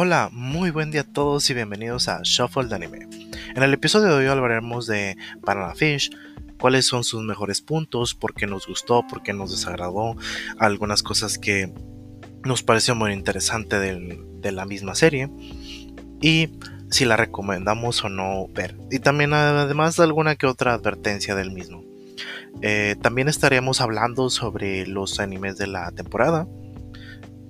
[0.00, 3.08] Hola, muy buen día a todos y bienvenidos a Shuffle de Anime.
[3.56, 6.12] En el episodio de hoy hablaremos de Banana Fish,
[6.56, 10.14] cuáles son sus mejores puntos, por qué nos gustó, por qué nos desagradó,
[10.60, 11.74] algunas cosas que
[12.44, 15.30] nos pareció muy interesante de la misma serie
[16.20, 16.50] y
[16.92, 18.76] si la recomendamos o no ver.
[18.92, 21.82] Y también además de alguna que otra advertencia del mismo.
[22.62, 26.46] Eh, también estaremos hablando sobre los animes de la temporada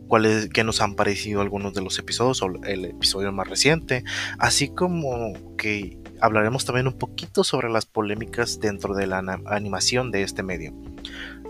[0.09, 4.05] cuáles que nos han parecido algunos de los episodios o el episodio más reciente,
[4.39, 10.23] así como que hablaremos también un poquito sobre las polémicas dentro de la animación de
[10.23, 10.73] este medio,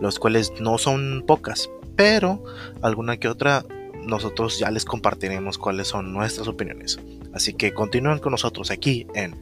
[0.01, 2.45] los cuales no son pocas, pero
[2.83, 3.65] alguna que otra
[4.07, 6.99] nosotros ya les compartiremos cuáles son nuestras opiniones.
[7.35, 9.37] Así que continúen con nosotros aquí en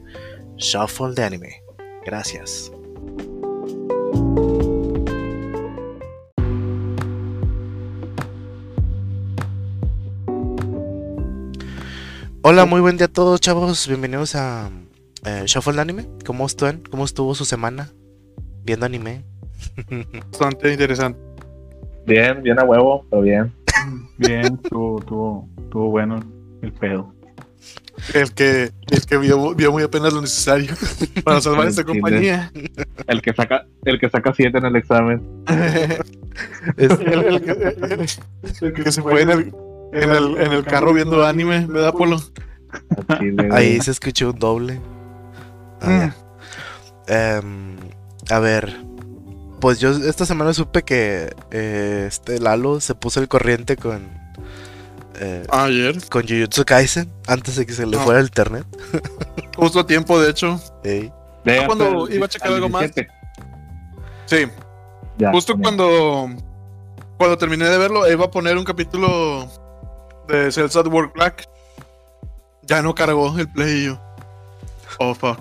[0.57, 1.63] Shuffle de Anime.
[2.05, 2.71] Gracias.
[12.49, 13.89] Hola, muy buen día a todos, chavos.
[13.89, 14.69] Bienvenidos a
[15.25, 16.07] eh, Shuffle Anime.
[16.25, 16.81] ¿Cómo están?
[16.89, 17.89] ¿Cómo estuvo su semana
[18.63, 19.25] viendo anime?
[20.31, 21.19] Bastante interesante.
[22.05, 23.53] Bien, bien a huevo, pero bien.
[24.17, 26.23] Bien, estuvo, estuvo, bueno
[26.61, 27.13] el pedo.
[28.13, 30.73] El que, el que vio, muy apenas lo necesario
[31.25, 32.49] para salvar esta compañía.
[33.07, 35.21] El que saca, el que saca siete en el examen.
[36.77, 36.97] el,
[38.73, 39.53] que, se fue en el,
[40.03, 42.21] en el, en el carro viendo anime, ¿verdad, Polo?
[43.51, 44.79] Ahí se escuchó un doble.
[45.81, 46.11] Ah,
[47.07, 47.11] mm.
[47.11, 47.77] em,
[48.29, 48.77] a ver,
[49.59, 54.09] pues yo esta semana supe que eh, este Lalo se puso el corriente con.
[55.19, 55.97] Eh, Ayer.
[56.09, 58.01] Con Jujutsu Kaisen, antes de que se le ah.
[58.01, 58.65] fuera el internet.
[59.55, 60.59] Justo a tiempo, de hecho.
[60.83, 61.11] Sí.
[61.65, 62.91] cuando iba a checar algo más.
[64.25, 64.45] Sí.
[65.31, 66.29] Justo cuando.
[67.17, 69.49] Cuando terminé de verlo, iba a poner un capítulo
[70.27, 71.47] de Cells at Work Black.
[72.63, 73.99] Ya no cargó el play y yo.
[74.99, 75.39] Oh fuck.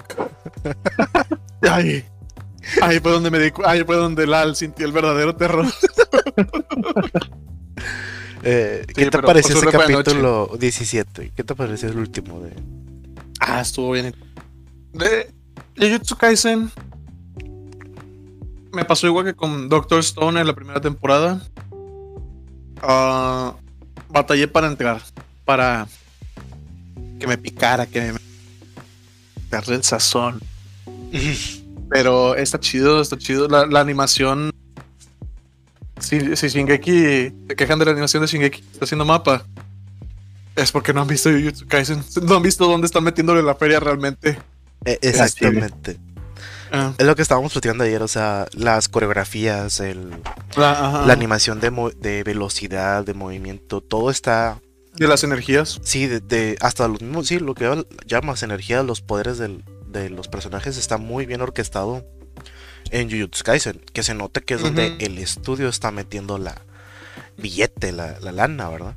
[1.70, 2.04] ahí.
[2.82, 5.66] Ahí fue donde me di ahí fue donde Lal sintió el verdadero terror.
[8.42, 11.32] eh, ¿Qué te pareció ese capítulo 17?
[11.34, 12.52] ¿Qué te pareció el último de?
[13.40, 14.14] Ah, estuvo bien.
[14.92, 15.32] De
[15.76, 16.70] Jujutsu Kaisen
[18.72, 21.40] me pasó igual que con Doctor Stone en la primera temporada.
[22.82, 23.54] Ah
[24.08, 25.02] batallé para entrar,
[25.44, 25.86] para
[27.18, 28.18] que me picara, que me
[29.50, 30.40] perder el sazón.
[31.90, 33.48] Pero está chido, está chido.
[33.48, 34.50] La, animación.
[36.00, 39.46] Si, si Shingeki se quejan de la animación de Shingeki, está haciendo mapa.
[40.56, 42.02] Es porque no han visto Jujutsu Kaisen.
[42.22, 44.38] No han visto dónde están metiéndole la feria realmente.
[44.84, 45.98] E, exactamente.
[46.72, 46.94] Ah.
[46.98, 50.10] Es lo que estábamos platicando ayer, o sea, las coreografías, el,
[50.56, 54.60] la, animación de, de, velocidad, de movimiento, todo está...
[54.94, 55.78] De las energías.
[55.82, 60.76] Sí, de, hasta los mismos, sí, lo que llamas energía, los poderes de los personajes
[60.76, 62.04] está muy bien orquestado
[62.90, 66.62] en Jujutsu Kaisen, que se nota que es donde el estudio está metiendo la
[67.36, 68.94] billete, la, la lana, ¿verdad?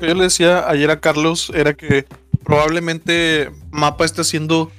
[0.00, 2.06] Yo le decía ayer a Carlos, era que
[2.44, 4.70] probablemente Mapa está haciendo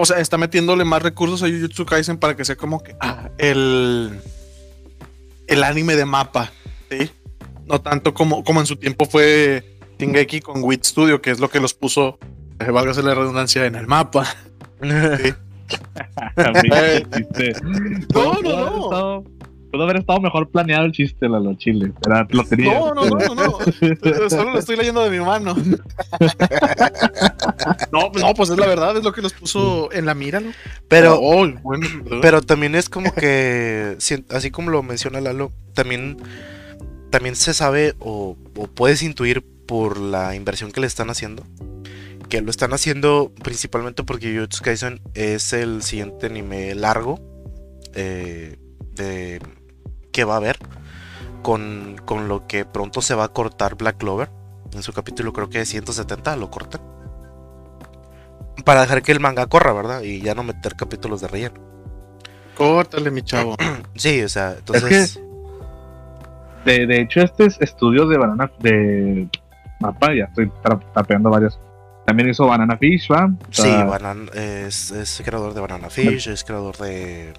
[0.00, 3.28] o sea, está metiéndole más recursos a Jujutsu Kaisen para que sea como que ah,
[3.36, 4.18] el,
[5.46, 6.50] el anime de mapa,
[6.90, 7.10] ¿sí?
[7.66, 11.50] No tanto como, como en su tiempo fue Tingeki con Wit Studio, que es lo
[11.50, 12.18] que los puso,
[12.60, 14.24] eh, válgase la redundancia, en el mapa.
[14.80, 15.34] ¿sí?
[18.14, 19.24] no, no, no.
[19.70, 21.92] Pudo haber estado mejor planeado el chiste, Lalo Chile.
[22.30, 22.78] Lo tenía.
[22.78, 23.58] No, no, no, no.
[24.30, 25.54] Solo lo estoy leyendo de mi mano.
[27.92, 30.50] no, no, pues es la verdad, es lo que los puso en la mira, ¿no?
[30.88, 31.46] Pero, oh,
[32.20, 33.96] pero también es como que,
[34.30, 36.16] así como lo menciona Lalo, también,
[37.10, 38.36] también se sabe o,
[38.74, 41.44] puedes intuir por la inversión que le están haciendo
[42.28, 47.18] que lo están haciendo principalmente porque Jujutsu Kaisen es el siguiente anime largo
[47.94, 48.56] eh,
[48.94, 49.40] de
[50.12, 50.58] que va a haber
[51.42, 51.96] con,
[52.28, 54.28] lo que pronto se va a cortar Black Clover.
[54.72, 56.80] En su capítulo creo que es 170 lo cortan.
[58.64, 60.02] Para dejar que el manga corra, ¿verdad?
[60.02, 61.60] Y ya no meter capítulos de relleno.
[62.56, 63.56] Córtale, mi chavo.
[63.96, 65.20] sí, o sea, entonces...
[66.64, 68.50] de, hecho, este es estudio de Banana...
[68.60, 69.28] De
[69.80, 70.52] mapa, ya estoy
[70.94, 71.58] tapeando varios.
[72.06, 73.32] También hizo Banana Fish, ¿va?
[73.50, 73.70] sí,
[74.34, 77.32] es, es creador de Banana Fish, es creador de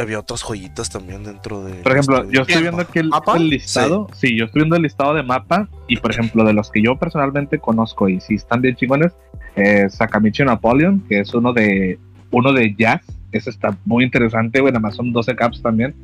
[0.00, 1.82] había otras joyitas también dentro de.
[1.82, 3.10] Por ejemplo, yo estoy viendo aquí el,
[3.48, 4.08] listado.
[4.14, 4.36] Sí.
[4.36, 5.68] yo estoy viendo el listado de mapa.
[5.86, 9.12] Y por ejemplo, de los que yo personalmente conozco y si están bien chingones,
[9.56, 11.98] eh, Sakamichi Napoleon, que es uno de
[12.30, 13.02] uno de jazz.
[13.30, 15.94] Ese está muy interesante, bueno, además son 12 caps también.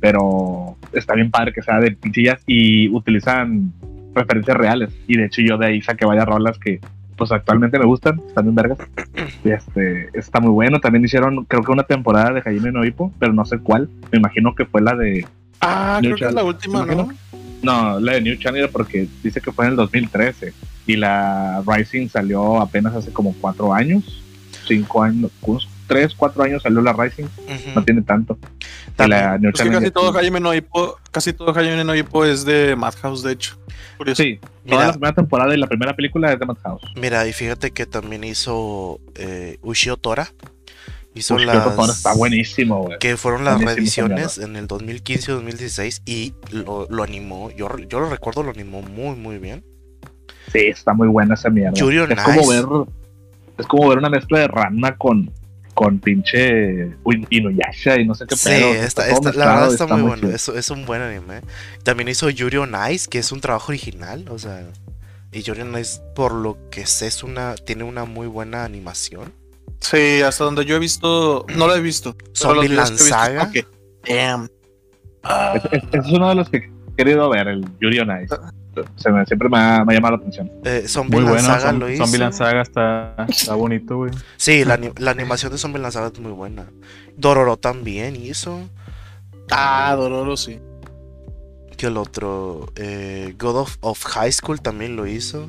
[0.00, 3.72] Pero está bien padre que sea de pinchillas y utilizan
[4.14, 4.90] referencias reales.
[5.06, 6.80] Y de hecho yo de ahí saqué varias rolas que
[7.16, 8.78] pues actualmente me gustan, están bien vergas.
[9.44, 10.80] Y este, está muy bueno.
[10.80, 13.88] También hicieron, creo que una temporada de Jaime Noipo, pero no sé cuál.
[14.10, 15.26] Me imagino que fue la de.
[15.60, 17.08] Ah, creo que es la última, ¿no?
[17.62, 20.52] No, la de New Channel porque dice que fue en el 2013
[20.86, 24.22] y la Rising salió apenas hace como cuatro años,
[24.66, 25.30] cinco años,
[25.86, 27.26] tres, cuatro años salió la Rising,
[27.74, 28.36] no tiene tanto.
[28.98, 33.32] La New Channel casi todo Jaime Noipo, casi todo Jaime Noipo es de Madhouse, de
[33.32, 33.56] hecho.
[34.14, 36.82] Sí, toda la primera temporada y la primera película es de Madhouse.
[36.96, 40.28] Mira, y fíjate que también hizo eh, Ushio Tora.
[41.14, 41.78] Hizo las.
[41.90, 42.98] Está buenísimo, güey.
[42.98, 47.50] Que fueron las reediciones en el 2015-2016 y lo, lo, animó.
[47.50, 49.62] Yo, yo lo recuerdo, lo animó muy, muy bien.
[50.50, 51.74] Sí, está muy buena esa mierda.
[51.74, 52.64] es como ver.
[53.58, 55.30] Es como ver una mezcla de rana con,
[55.82, 56.92] con pinche
[57.30, 60.28] Inuyasha y no sé qué sí, Esta, esta, la verdad está, muy, bueno.
[60.28, 61.40] Es, es, un buen anime.
[61.82, 64.26] También hizo Yuri on Ice, que es un trabajo original.
[64.30, 64.64] O sea,
[65.32, 69.32] y Yuri on Ice, por lo que sé, es una, tiene una muy buena animación.
[69.80, 72.16] Sí, hasta donde yo he visto, no lo he visto.
[72.36, 73.50] Zombieland Saga.
[74.06, 74.48] Damn.
[75.92, 78.36] Es, uno de los que he querido ver, el Yuri on Ice.
[78.96, 80.50] Se me, siempre me ha, me llamado la atención.
[80.64, 82.06] Eh, Zombie bueno, Saga lo hizo.
[82.06, 84.12] Zombie Saga está, está bonito, güey.
[84.36, 86.66] Sí, la, la, animación de Zombie Saga es muy buena.
[87.16, 88.60] Dororo también hizo.
[89.50, 90.58] Ah, Dororo sí.
[91.76, 92.72] Que el otro.
[92.76, 95.48] Eh, God of, of, High School también lo hizo.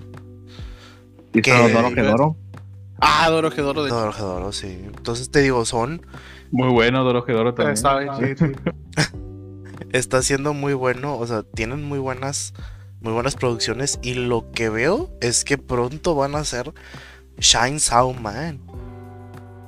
[1.33, 2.35] ¿Hizo que, Doro?
[2.99, 3.83] Ah, Doro Gedoro.
[3.83, 4.79] De Doro Gedoro, sí.
[4.85, 6.05] Entonces te digo, son.
[6.51, 7.73] Muy bueno, Doro Gedoro también.
[7.73, 7.99] Está,
[9.91, 11.17] Está siendo muy bueno.
[11.17, 12.53] O sea, tienen muy buenas.
[13.03, 13.99] Muy buenas producciones.
[14.01, 16.73] Y lo que veo es que pronto van a ser
[17.37, 18.59] Shine Sound Man.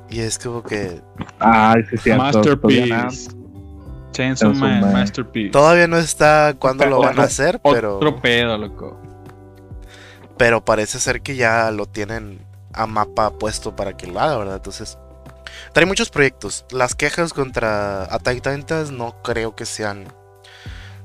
[0.10, 1.02] Y es como que.
[1.40, 2.12] Ay, sí, sí.
[2.12, 3.30] Masterpiece.
[4.14, 5.52] Chainsaw Man, Man, Masterpiece.
[5.52, 7.98] Todavía no está cuándo lo van a hacer, pero.
[7.98, 8.98] Otro pedo, loco.
[10.38, 12.40] Pero parece ser que ya lo tienen
[12.72, 14.56] a mapa puesto para que lo haga, ¿verdad?
[14.56, 14.98] Entonces,
[15.74, 16.66] trae muchos proyectos.
[16.72, 20.06] Las quejas contra Attack Titans no creo que sean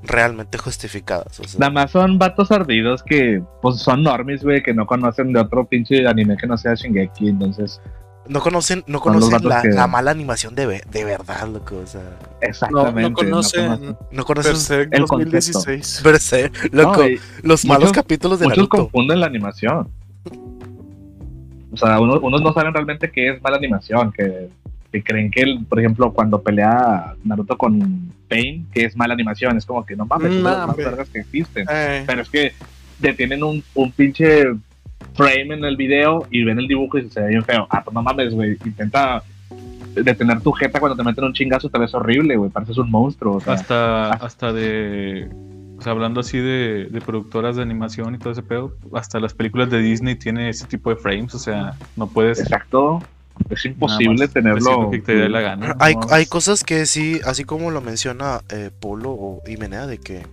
[0.02, 1.40] realmente justificadas.
[1.58, 5.64] Nada más son vatos ardidos que pues son normies, güey, que no conocen de otro
[5.66, 7.80] pinche anime que no sea Shingeki, entonces...
[8.28, 9.40] No conocen, no conocen
[9.74, 11.78] la, mala animación de, de verdad, loco.
[11.78, 12.02] O sea.
[12.40, 13.10] Exactamente.
[13.10, 16.02] No, conocen, no conocen, Berserk el 2016.
[16.04, 17.02] Berserk, loco.
[17.42, 19.88] los malos capítulos de Muchos confunden la animación.
[21.72, 24.48] O sea, unos, no saben realmente qué es mala animación, que,
[24.90, 29.84] creen que, por ejemplo, cuando pelea Naruto con Pain, que es mala animación, es como
[29.86, 31.66] que no mames, son las más vergas que existen.
[31.70, 32.04] Eh.
[32.06, 32.52] Pero es que
[32.98, 34.44] detienen un, un pinche
[35.14, 37.66] frame en el video y ven el dibujo y se ve bien feo.
[37.70, 39.22] Ah, pues no mames, güey, intenta
[39.94, 43.40] detener tu jeta cuando te meten un chingazo, te ves horrible, güey, pareces un monstruo.
[43.46, 45.28] hasta, hasta de
[45.80, 49.70] o sea, hablando así de, productoras de animación y todo ese pedo, hasta las películas
[49.70, 52.38] de Disney tiene ese tipo de frames, o sea, no puedes...
[52.38, 53.02] Exacto.
[53.48, 54.90] Es imposible tenerlo.
[54.90, 55.76] Que te dé la gana.
[55.78, 60.26] Hay, hay cosas que sí, así como lo menciona eh, Polo o Imenea, de que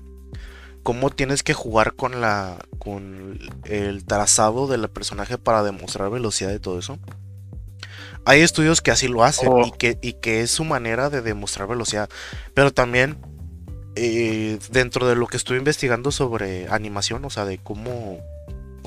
[0.84, 6.60] cómo tienes que jugar con la con el trazado del personaje para demostrar velocidad y
[6.60, 6.98] todo eso.
[8.26, 9.66] Hay estudios que así lo hacen oh.
[9.66, 12.10] y, que, y que es su manera de demostrar velocidad.
[12.54, 13.18] Pero también
[14.00, 18.20] eh, dentro de lo que estuve investigando sobre animación, o sea, de cómo,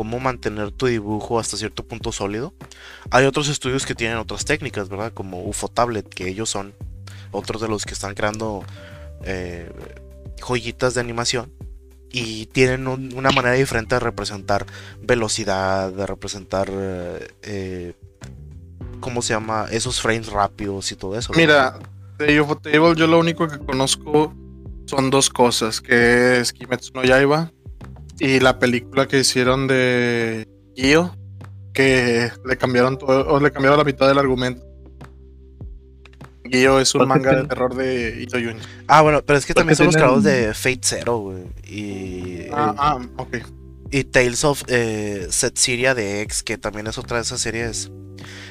[0.00, 2.54] cómo mantener tu dibujo hasta cierto punto sólido,
[3.10, 5.12] hay otros estudios que tienen otras técnicas, ¿verdad?
[5.12, 6.72] Como UFO Tablet, que ellos son
[7.32, 8.64] otros de los que están creando
[9.24, 9.70] eh,
[10.40, 11.52] joyitas de animación
[12.10, 14.64] y tienen una manera diferente de representar
[15.02, 16.70] velocidad, de representar,
[17.42, 17.92] eh,
[19.00, 19.66] ¿cómo se llama?
[19.70, 21.34] Esos frames rápidos y todo eso.
[21.36, 21.78] Mira,
[22.16, 24.32] de UFO Table yo lo único que conozco
[24.86, 27.52] son dos cosas, que es Kimetsu no Yaiba
[28.20, 30.46] y la película que hicieron de
[30.76, 31.16] Gio,
[31.72, 34.64] que le cambiaron todo, o le cambiaron la mitad del argumento.
[36.44, 38.60] Gio es un manga de terror de Ito Yuni.
[38.86, 41.44] Ah, bueno, pero es que también son los creadores de Fate Zero, güey.
[41.64, 42.46] Y.
[42.52, 43.38] Ah, ah, ok.
[43.90, 47.90] Y Tales of eh, de X, que también es otra de esas series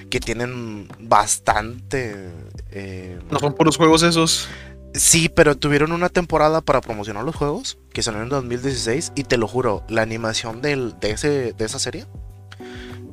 [0.10, 2.32] que tienen bastante.
[2.72, 4.50] Eh, no son puros juegos esos.
[4.94, 9.38] Sí, pero tuvieron una temporada para promocionar los juegos que salieron en 2016 y te
[9.38, 12.06] lo juro, la animación de, ese, de esa serie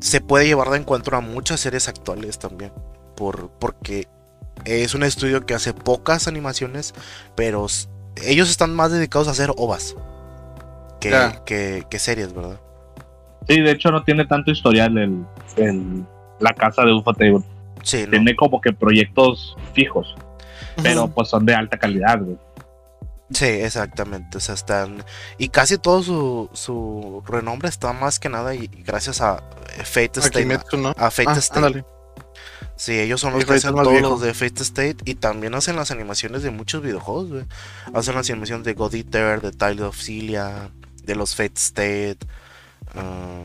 [0.01, 2.73] se puede llevar de encuentro a muchas series actuales también,
[3.17, 4.09] por, porque
[4.65, 6.95] es un estudio que hace pocas animaciones,
[7.35, 7.67] pero
[8.25, 9.97] ellos están más dedicados a hacer ovas
[11.01, 12.61] que, que, series, ¿verdad?
[13.49, 16.05] Sí, de hecho no tiene tanto historial el,
[16.41, 17.45] la casa de Ufotable.
[17.85, 20.17] Tiene como que proyectos fijos
[20.83, 22.39] pero pues son de alta calidad, güey.
[23.31, 24.39] Sí, exactamente.
[24.39, 25.05] O sea, están.
[25.39, 29.43] Y casi todo su, su renombre está más que nada y, gracias a
[29.77, 30.61] eh, Fate State.
[30.97, 31.85] A Fate ah, State.
[32.77, 35.91] Sí, ellos son los que hacen todos los de Fate State y también hacen las
[35.91, 37.45] animaciones de muchos videojuegos, güey.
[37.95, 40.71] Hacen las animaciones de God Eater, de Tile of Cilia,
[41.03, 42.19] de los Fate State.
[42.95, 43.41] Ah,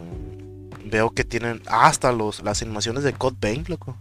[0.86, 3.96] veo que tienen hasta los, las animaciones de Code Vein, loco.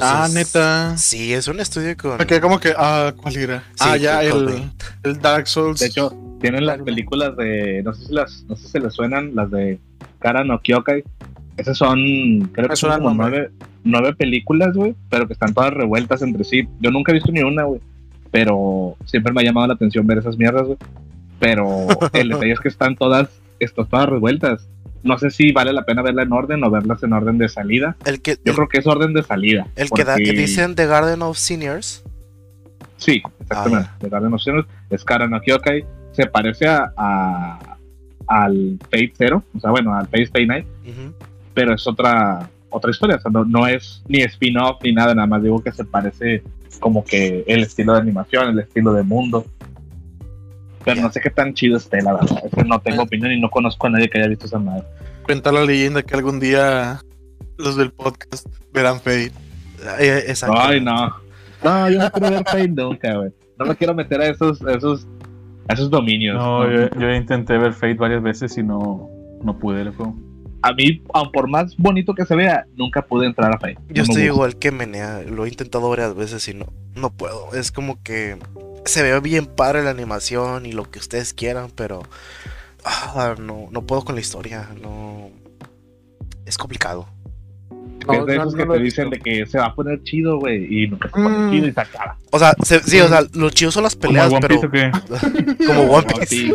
[0.00, 0.96] Ah, neta.
[0.96, 2.18] Sí, es un estudio con.
[2.40, 3.64] como que, ah, ¿cuál era?
[3.80, 4.70] ah, ya, el,
[5.02, 5.80] el, Dark Souls.
[5.80, 7.82] De hecho, tienen las películas de.
[7.82, 9.78] No sé si las, no sé si les suenan, las de
[10.18, 11.02] Kara no Kyokai.
[11.56, 13.50] Esas son, creo que son como nueve,
[13.84, 16.66] nueve películas, güey, pero que están todas revueltas entre sí.
[16.80, 17.80] Yo nunca he visto ni una, güey.
[18.30, 20.78] Pero siempre me ha llamado la atención ver esas mierdas, güey.
[21.38, 23.28] Pero el detalle es que están todas,
[23.58, 24.68] están todas revueltas
[25.02, 27.96] no sé si vale la pena verla en orden o verlas en orden de salida.
[28.04, 29.66] El que, Yo creo que es orden de salida.
[29.76, 32.02] El que, dicen The Garden of Seniors.
[32.96, 33.88] Sí, exactamente.
[33.90, 35.84] Ah, The Garden of Seniors es Kara no Kyokai.
[36.12, 37.76] Se parece a,
[38.26, 40.66] al Fate Zero, o sea, bueno, al Fate Stay Night,
[41.54, 43.16] pero es otra otra historia.
[43.16, 46.42] O sea, no, es ni spin-off ni nada, nada más digo que se parece
[46.78, 49.44] como que el estilo de animación, el estilo de mundo.
[50.84, 52.42] Pero no sé qué tan chido esté, la verdad.
[52.66, 54.84] no tengo opinión y no conozco a nadie que haya visto esa madre.
[55.24, 57.00] Cuenta la leyenda que algún día
[57.58, 59.32] los del podcast verán Fate.
[59.98, 60.56] Exacto.
[60.58, 61.14] Ay, no.
[61.62, 63.30] No, yo no quiero ver Fate nunca, güey.
[63.58, 65.06] No me quiero meter a esos, esos,
[65.68, 66.36] a esos dominios.
[66.36, 66.66] No,
[66.98, 69.10] Yo, intenté ver Fate varias veces y no,
[69.42, 70.16] no pude el juego.
[70.62, 73.78] A mí, aun por más bonito que se vea, nunca pude entrar a Fate.
[73.88, 75.22] Yo estoy igual que Menea.
[75.22, 77.54] Lo he intentado varias veces y no, no puedo.
[77.54, 78.38] Es como que
[78.84, 82.02] se ve bien padre la animación y lo que ustedes quieran, pero
[82.84, 85.30] ah, no, no puedo con la historia, no
[86.46, 87.08] es complicado.
[88.12, 90.88] es de esos que te dicen de que se va a poner chido, güey, y
[90.88, 91.50] nunca se pone mm.
[91.50, 92.16] chido y se acaba.
[92.30, 94.60] O sea, sí, o sea, lo chido son las peleas, pero.
[95.66, 96.54] como One Piece.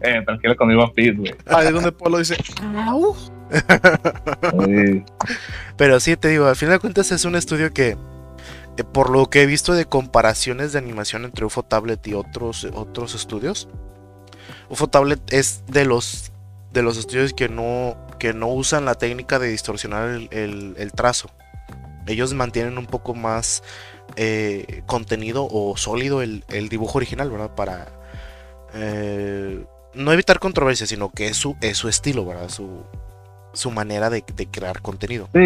[0.00, 1.34] eh, tranquilo con mi One Piece, güey.
[1.46, 2.36] Ahí es donde Polo dice.
[5.76, 7.96] pero sí, te digo, al final de cuentas es un estudio que
[8.84, 13.14] por lo que he visto de comparaciones de animación entre UFO Tablet y otros, otros
[13.14, 13.68] estudios,
[14.68, 16.32] UFO Tablet es de los,
[16.72, 21.30] de los estudios que no, que no usan la técnica de distorsionar el, trazo.
[22.06, 23.62] Ellos mantienen un poco más
[24.16, 27.54] eh, contenido o sólido el, dibujo original, ¿verdad?
[27.54, 27.88] Para
[28.74, 32.48] eh, no evitar controversia, sino que es su, es su estilo, ¿verdad?
[32.48, 32.84] Su,
[33.58, 35.28] su manera de, crear contenido.
[35.34, 35.40] Sí,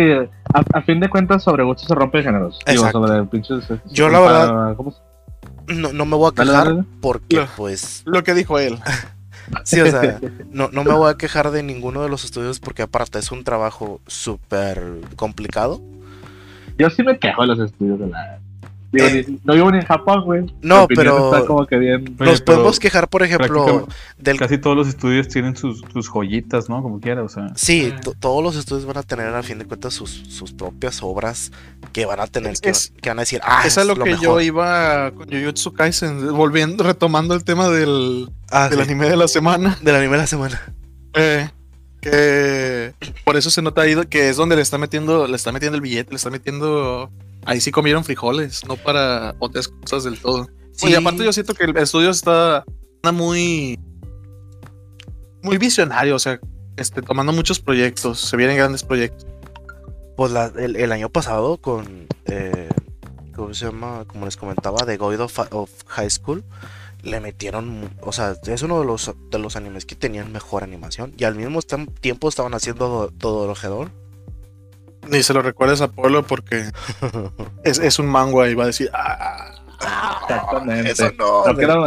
[0.52, 2.58] a, fin de cuentas, sobre gusto se rompe géneros.
[2.92, 4.76] sobre pinches, Yo, la verdad,
[5.68, 8.02] no, no, me voy a quejar porque, pues.
[8.04, 8.78] Lo que dijo él.
[9.64, 12.82] sí, o sea, no, no me voy a quejar de ninguno de los estudios porque,
[12.82, 15.80] aparte, es un trabajo súper complicado.
[16.76, 18.41] Yo sí me quejo de los estudios de la
[18.92, 20.54] no vivo ni en Japón, güey.
[20.60, 21.32] No, pero.
[22.18, 23.88] Nos podemos quejar, por ejemplo.
[24.18, 24.38] Del...
[24.38, 25.82] Casi todos los estudios tienen sus,
[26.12, 26.82] joyitas, ¿no?
[26.82, 27.52] Como quiera, o sea.
[27.54, 31.52] Sí, todos los estudios van a tener, a fin de cuentas, sus, propias obras
[31.92, 32.72] que van a tener, que,
[33.08, 37.34] van a decir, ah, es, es lo, que yo iba con Jujutsu Kaisen, volviendo, retomando
[37.34, 39.78] el tema del, ah, del anime de la semana.
[39.80, 40.60] Del anime de la semana.
[41.14, 41.48] Eh,
[42.02, 42.92] que
[43.24, 45.82] por eso se nota ahí que es donde le está metiendo, le está metiendo el
[45.82, 47.10] billete, le está metiendo
[47.44, 50.48] ahí sí comieron frijoles, no para otras cosas del todo.
[50.82, 52.64] Y aparte yo siento que el estudio está
[53.12, 53.78] muy
[55.42, 56.40] muy visionario, o sea,
[56.76, 59.26] este, tomando muchos proyectos, se vienen grandes proyectos.
[60.16, 62.68] Pues el, año pasado con, eh,
[63.34, 64.04] ¿cómo se llama?
[64.06, 66.44] Como les comentaba, The Goid of, High School,
[67.02, 71.12] le metieron, o sea, es uno de los, de los animes que tenían mejor animación
[71.16, 71.60] y al mismo
[72.00, 73.54] tiempo estaban haciendo todo lo
[75.08, 76.64] ni se lo recuerdes a Polo porque
[77.64, 78.90] es, es un mango y va a decir.
[78.92, 79.52] Ah,
[80.22, 80.92] Exactamente.
[81.18, 81.84] no, no, quiero,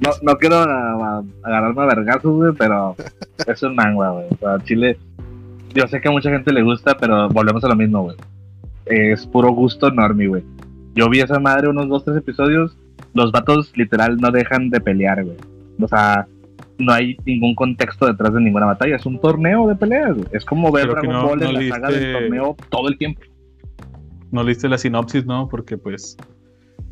[0.00, 2.96] no, no quiero agarrarme a vergazos, pero
[3.46, 4.26] es un mango, güey.
[4.40, 4.98] O Chile,
[5.72, 8.16] yo sé que a mucha gente le gusta, pero volvemos a lo mismo, güey.
[8.86, 10.44] Es puro gusto enorme, güey.
[10.94, 12.76] Yo vi a esa madre unos dos, tres episodios.
[13.14, 15.36] Los vatos literal no dejan de pelear, güey.
[15.80, 16.26] O sea,
[16.78, 18.96] no hay ningún contexto detrás de ninguna batalla.
[18.96, 20.16] Es un torneo de peleas.
[20.32, 23.20] Es como ver Dragon Ball en la saga del torneo todo el tiempo.
[24.30, 25.48] No leíste la sinopsis, ¿no?
[25.48, 26.16] Porque pues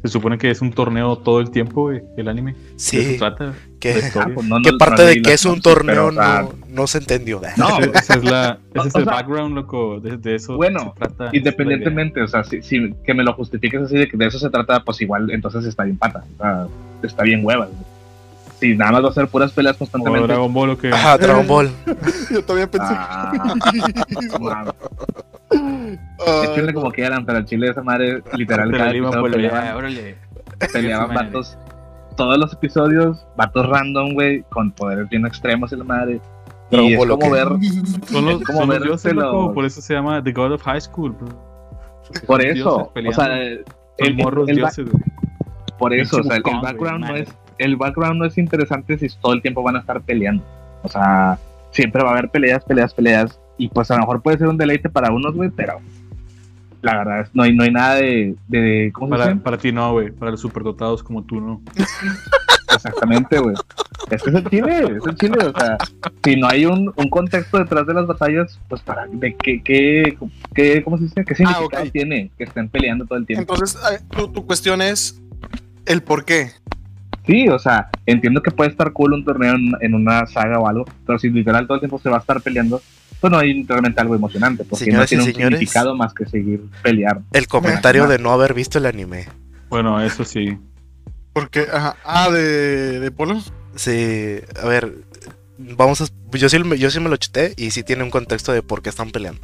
[0.03, 2.55] se supone que es un torneo todo el tiempo el anime.
[2.77, 3.17] Sí.
[3.19, 3.55] trata?
[3.81, 4.47] ¿Qué, ah, pues
[4.79, 7.41] parte de que es un torneo no, se entendió?
[7.57, 10.01] No, ese es, la, ese es el background, loco.
[10.01, 11.31] De, eso bueno, se trata.
[11.33, 12.61] Independientemente, o sea, si,
[13.05, 15.85] que me lo justifiques así de que de eso se trata, pues igual entonces está
[15.85, 16.25] bien pata.
[17.03, 17.69] está bien hueva
[18.59, 20.25] si nada más va a ser puras peleas constantemente.
[20.25, 20.89] O Dragon Ball o qué.
[20.89, 21.71] Ajá, Dragon Ball.
[22.31, 22.89] Yo todavía pensé.
[22.91, 23.33] Ah,
[26.55, 29.95] Chile como quieran, pero el chile de esa madre literal cada episodio peleaban,
[30.73, 31.59] peleaban vatos
[32.17, 36.21] todos los episodios, vatos random, güey, con poderes bien extremos y la madre.
[36.71, 37.49] y es como ver.
[38.07, 38.83] Son como ver
[39.55, 41.15] por eso se llama The God of High School.
[42.27, 43.39] Por eso, o sea,
[43.99, 44.89] el, morros dioses,
[45.79, 49.33] Por eso, o sea, el, background no es el background no es interesante si todo
[49.33, 50.45] el tiempo van a estar peleando.
[50.83, 51.39] O sea,
[51.71, 53.41] siempre va a haber peleas, peleas, peleas.
[53.59, 55.81] Y pues a lo mejor puede ser un deleite para unos, güey, pero
[56.83, 59.73] la verdad es no hay, no hay nada de, de ¿cómo para, se para ti
[59.73, 61.61] no, güey, para los superdotados como tú no.
[62.75, 63.57] Exactamente, güey.
[64.11, 65.79] Es que es el chile, es el chile, o sea,
[66.23, 70.17] si no hay un, un contexto detrás de las batallas, pues para de qué, qué,
[70.55, 71.25] qué ¿cómo se dice?
[71.25, 73.55] ¿Qué significado ah, tiene que estén peleando todo el tiempo?
[73.55, 75.21] Entonces, eh, tu, tu cuestión es
[75.87, 76.51] el por qué.
[77.27, 80.85] Sí, o sea, entiendo que puede estar cool un torneo en, una saga o algo,
[81.05, 82.81] pero si literal todo el tiempo se va a estar peleando,
[83.21, 87.21] pues no hay realmente algo emocionante, porque no tiene un significado más que seguir pelear.
[87.33, 89.29] El comentario de no haber visto el anime.
[89.69, 90.59] Bueno, eso sí.
[91.33, 93.43] Porque, ajá, ah, de, de Polo.
[93.75, 94.95] Sí, a ver,
[95.59, 98.63] vamos a, yo sí, yo sí me lo chuté y sí tiene un contexto de
[98.63, 99.41] por qué están peleando.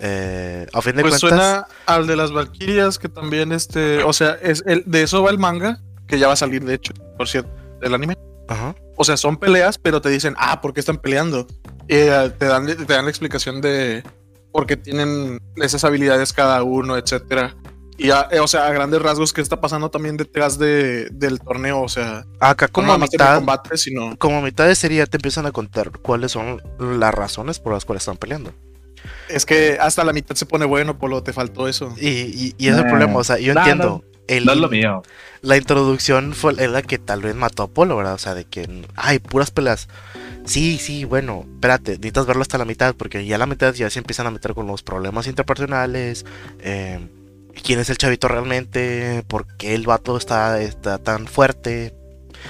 [0.00, 1.38] Eh, a fin de pues cuentas.
[1.38, 4.02] suena al de las Valkyrias, que también este.
[4.04, 6.74] O sea, es el, de eso va el manga que ya va a salir, de
[6.74, 7.50] hecho, por cierto,
[7.80, 8.16] el anime.
[8.48, 8.74] Ajá.
[8.96, 11.46] O sea, son peleas, pero te dicen, ah, ¿por qué están peleando?
[11.88, 14.02] Y eh, te, dan, te dan la explicación de
[14.52, 17.54] por qué tienen esas habilidades cada uno, etcétera.
[17.96, 21.80] Y eh, o sea, a grandes rasgos, ¿qué está pasando también detrás de, del torneo?
[21.80, 23.42] O sea, acá como a mitad,
[24.18, 27.84] como a mitad de serie te empiezan a contar cuáles son las razones por las
[27.84, 28.52] cuales están peleando.
[29.28, 31.94] Es que hasta la mitad se pone bueno, Polo, te faltó eso.
[32.00, 35.02] Y, y, es el problema, o sea, yo entiendo no es lo mío.
[35.42, 38.14] La introducción fue la que tal vez mató a Polo, ¿verdad?
[38.14, 39.88] O sea, de que, ay, puras peleas.
[40.44, 43.88] Sí, sí, bueno, espérate, necesitas verlo hasta la mitad, porque ya a la mitad ya
[43.88, 46.26] se empiezan a meter con los problemas interpersonales.
[46.60, 47.00] Eh,
[47.62, 49.24] ¿Quién es el chavito realmente?
[49.26, 51.94] ¿Por qué el vato está, está tan fuerte?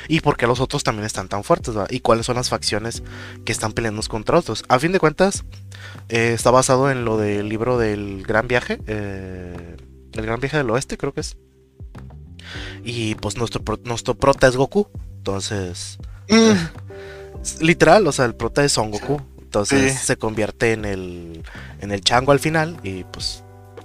[0.08, 1.90] Y por qué los otros también están tan fuertes, ¿verdad?
[1.90, 3.02] Y cuáles son las facciones
[3.44, 4.64] que están peleando contra otros.
[4.68, 5.44] A fin de cuentas,
[6.08, 8.80] eh, está basado en lo del libro del Gran Viaje.
[8.86, 9.76] Eh,
[10.12, 11.36] el Gran Viaje del Oeste, creo que es.
[12.82, 14.88] Y pues nuestro, nuestro prota es Goku.
[15.18, 15.98] Entonces.
[16.28, 16.52] Mm.
[17.60, 19.20] Literal, o sea, el prota es Son Goku.
[19.42, 21.42] Entonces se convierte en el,
[21.80, 22.76] en el chango al final.
[22.82, 23.44] Y pues.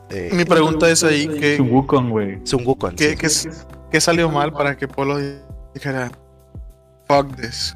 [0.10, 2.40] Eh, Mi pregunta es ahí: ¿qué, Sun Wukong, güey.
[2.44, 2.96] Sun Wukong.
[2.96, 5.20] ¿Qué, ¿qué, salió mal para que Polo
[5.74, 6.12] dijera
[7.08, 7.76] fuck this?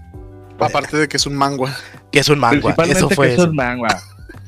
[0.60, 1.76] Aparte de que es un manga.
[2.12, 2.74] Que es un manga.
[2.86, 3.28] Eso fue.
[3.28, 4.00] Que es un manga.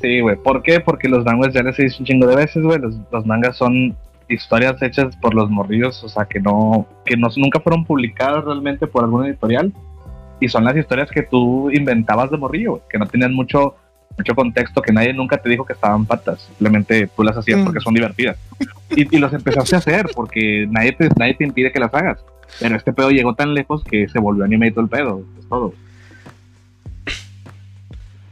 [0.01, 0.35] Sí, güey.
[0.37, 0.79] ¿Por qué?
[0.79, 2.79] Porque los mangas ya les he dicho un chingo de veces, güey.
[2.79, 3.95] Los, los mangas son
[4.27, 8.87] historias hechas por los morrillos, o sea, que no, que no, nunca fueron publicadas realmente
[8.87, 9.71] por alguna editorial.
[10.39, 13.75] Y son las historias que tú inventabas de morrillo, que no tenían mucho,
[14.17, 16.41] mucho contexto, que nadie nunca te dijo que estaban patas.
[16.41, 18.37] Simplemente tú las hacías porque son divertidas.
[18.95, 22.19] Y, y los empezaste a hacer porque nadie te, nadie te impide que las hagas.
[22.59, 25.23] Pero este pedo llegó tan lejos que se volvió anime y todo el pedo.
[25.39, 25.73] Es todo.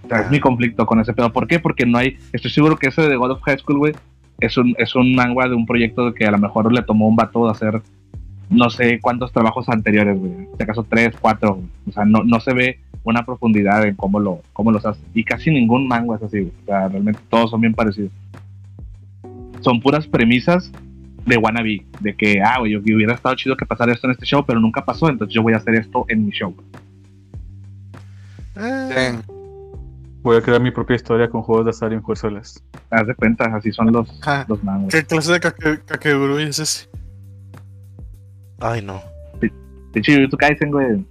[0.10, 1.32] es mi conflicto con ese pedo.
[1.32, 1.60] ¿Por qué?
[1.60, 2.18] Porque no hay.
[2.32, 3.94] Estoy seguro que ese de God of High School, güey,
[4.39, 7.16] es un, es un manga de un proyecto que a lo mejor le tomó un
[7.16, 7.82] vato de hacer
[8.50, 10.32] no sé cuántos trabajos anteriores, güey.
[10.32, 11.60] En este caso, tres, cuatro.
[11.88, 15.02] O sea, no, no se ve una profundidad en cómo, lo, cómo los hace.
[15.14, 16.54] Y casi ningún manga es así, güey.
[16.64, 18.12] O sea, realmente todos son bien parecidos.
[19.62, 20.72] Son puras premisas
[21.26, 21.86] de wannabe.
[22.00, 24.60] De que, ah, güey, yo hubiera estado chido que pasara esto en este show, pero
[24.60, 26.56] nunca pasó, entonces yo voy a hacer esto en mi show.
[28.56, 29.18] Eh,
[30.22, 32.64] Voy a crear mi propia historia con juegos de azar y enjuerzuelas.
[32.90, 34.08] Haz de cuenta, así son los,
[34.48, 34.94] los mangos.
[34.94, 35.40] ¿Qué clase de
[35.86, 36.88] Kakegurui es ese?
[38.60, 39.02] Ay, no.
[39.94, 41.06] Pinche tu Kaisen, güey.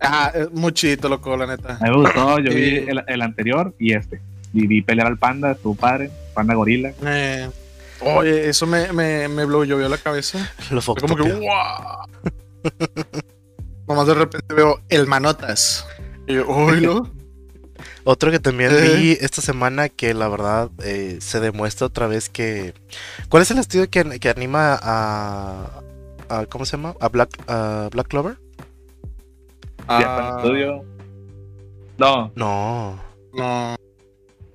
[0.00, 1.76] Ah, es muy chito, loco, la neta.
[1.80, 4.20] A mí me gustó, yo vi el, el, anterior y este.
[4.52, 6.92] Y vi pelear al panda, tu padre, panda gorila.
[7.04, 7.48] Eh,
[8.00, 10.52] oye, eso me, me, me blow, llovió la cabeza.
[10.70, 12.06] Lo Como que, ¡guau!
[13.88, 15.86] Nomás de repente veo el manotas.
[16.26, 17.10] Y yo, oílo.
[18.10, 22.72] Otro que también vi esta semana que la verdad eh, se demuestra otra vez que...
[23.28, 25.82] ¿Cuál es el estudio que, que anima a,
[26.48, 26.94] ¿Cómo se llama?
[27.00, 27.28] ¿A Black,
[27.92, 28.38] Black Clover?
[29.88, 30.38] Ah.
[30.40, 30.82] Studio.
[31.98, 32.32] No.
[32.34, 32.98] No.
[33.34, 33.76] No.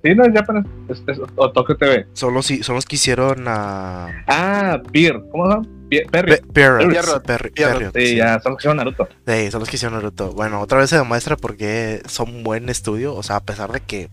[0.02, 1.04] Sí, no es Japan, es,
[1.36, 2.08] o Tokyo TV.
[2.12, 4.24] Son los, son los que hicieron a.
[4.26, 5.22] Ah, Beer.
[5.30, 5.68] ¿Cómo se llama?
[6.10, 6.40] Perry.
[6.52, 6.96] Perry.
[7.24, 7.52] Perry.
[7.94, 9.08] Sí, ya, son los que hicieron Naruto.
[9.26, 10.32] Sí, son los que hicieron Naruto.
[10.32, 13.14] Bueno, otra vez se demuestra porque son un buen estudio.
[13.14, 14.10] O sea, a pesar de que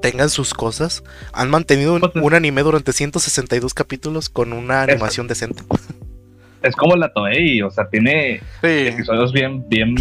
[0.00, 5.62] tengan sus cosas, han mantenido un, anime durante 162 capítulos con una animación decente.
[6.62, 9.94] Es como la Toei, o sea, tiene episodios bien, bien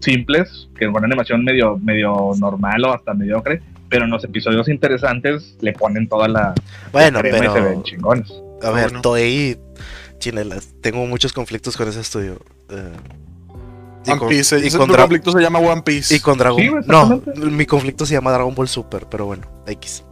[0.00, 4.68] simples, que con una animación medio, medio normal o hasta mediocre, pero en los episodios
[4.68, 6.54] interesantes le ponen toda la.
[6.92, 7.52] Bueno, pero.
[7.52, 8.32] Se ven chingones.
[8.62, 9.02] A ver, bueno.
[9.02, 9.56] Toei.
[10.24, 10.74] Chinelas.
[10.80, 12.38] Tengo muchos conflictos con ese estudio.
[12.70, 14.66] Uh, One Piece.
[14.66, 16.14] Y con, conflicto se llama One Piece.
[16.14, 20.02] Y con Dragon No, mi conflicto se llama Dragon Ball Super, pero bueno, X.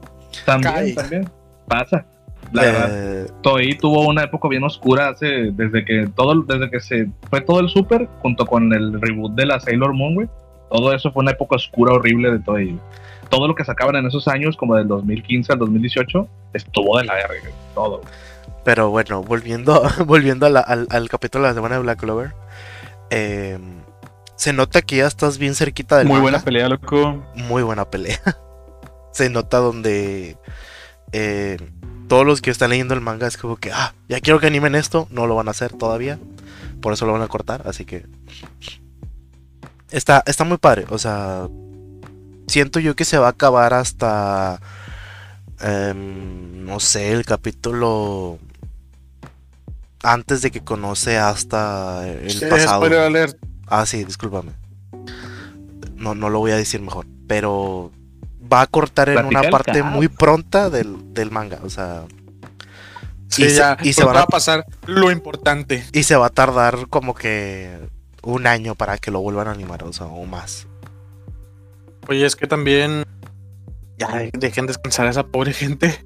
[0.45, 1.31] También, también.
[1.67, 2.05] Pasa.
[2.53, 6.81] La verdad, eh, Toei tuvo una época bien oscura hace, desde que todo, desde que
[6.81, 10.29] se fue todo el Super, junto con el reboot de la Sailor Moon, güey.
[10.71, 12.79] Todo eso fue una época oscura horrible de Toei.
[13.31, 17.15] Todo lo que sacaban en esos años, como del 2015 al 2018, estuvo de la
[17.15, 18.03] verga, todo.
[18.65, 22.35] Pero bueno, volviendo, volviendo al, capítulo de la semana de Black Clover.
[23.11, 23.59] Eh,
[24.37, 27.23] se nota que ya estás bien cerquita del Muy buena pelea, loco.
[27.35, 28.21] Muy buena pelea.
[29.13, 30.37] se nota donde
[31.13, 31.59] eh,
[32.09, 34.75] todos los que están leyendo el manga es como que, ah, ya quiero que animen
[34.75, 36.19] esto, no lo van a hacer todavía,
[36.81, 38.07] por eso lo van a cortar, así que
[39.91, 41.49] está, está muy padre, o sea,
[42.49, 44.61] siento yo que se va a acabar hasta,
[45.61, 48.39] em, no sé, el capítulo
[50.03, 52.87] antes de que conoce hasta el pasado.
[53.67, 54.53] Ah, sí, discúlpame.
[55.97, 57.93] No, no lo voy a decir mejor, pero
[58.53, 61.61] va a cortar en una parte muy pronta del, manga.
[61.63, 62.05] O sea.
[63.37, 65.85] y, se, y se va a pasar lo importante.
[65.93, 67.79] Y se va a tardar como que
[68.23, 70.67] un año para que lo vuelvan a animar, o sea, o más.
[72.09, 73.05] Oye, es que también.
[73.99, 76.05] Ya dejen descansar a esa pobre gente.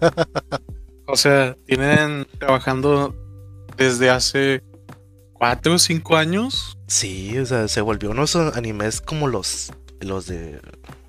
[1.08, 3.14] o sea, tienen trabajando
[3.76, 4.62] desde hace
[5.32, 6.78] cuatro o cinco años.
[6.86, 10.60] Sí, o sea, se volvió unos animes como los, los de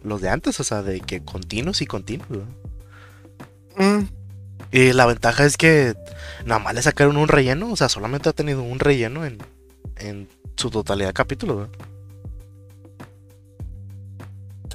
[0.01, 2.47] los de antes, o sea, de que continuos y continuos.
[3.77, 4.03] Mm.
[4.71, 5.95] Y la ventaja es que
[6.45, 9.39] nada más le sacaron un relleno, o sea, solamente ha tenido un relleno en,
[9.97, 11.69] en su totalidad de capítulos.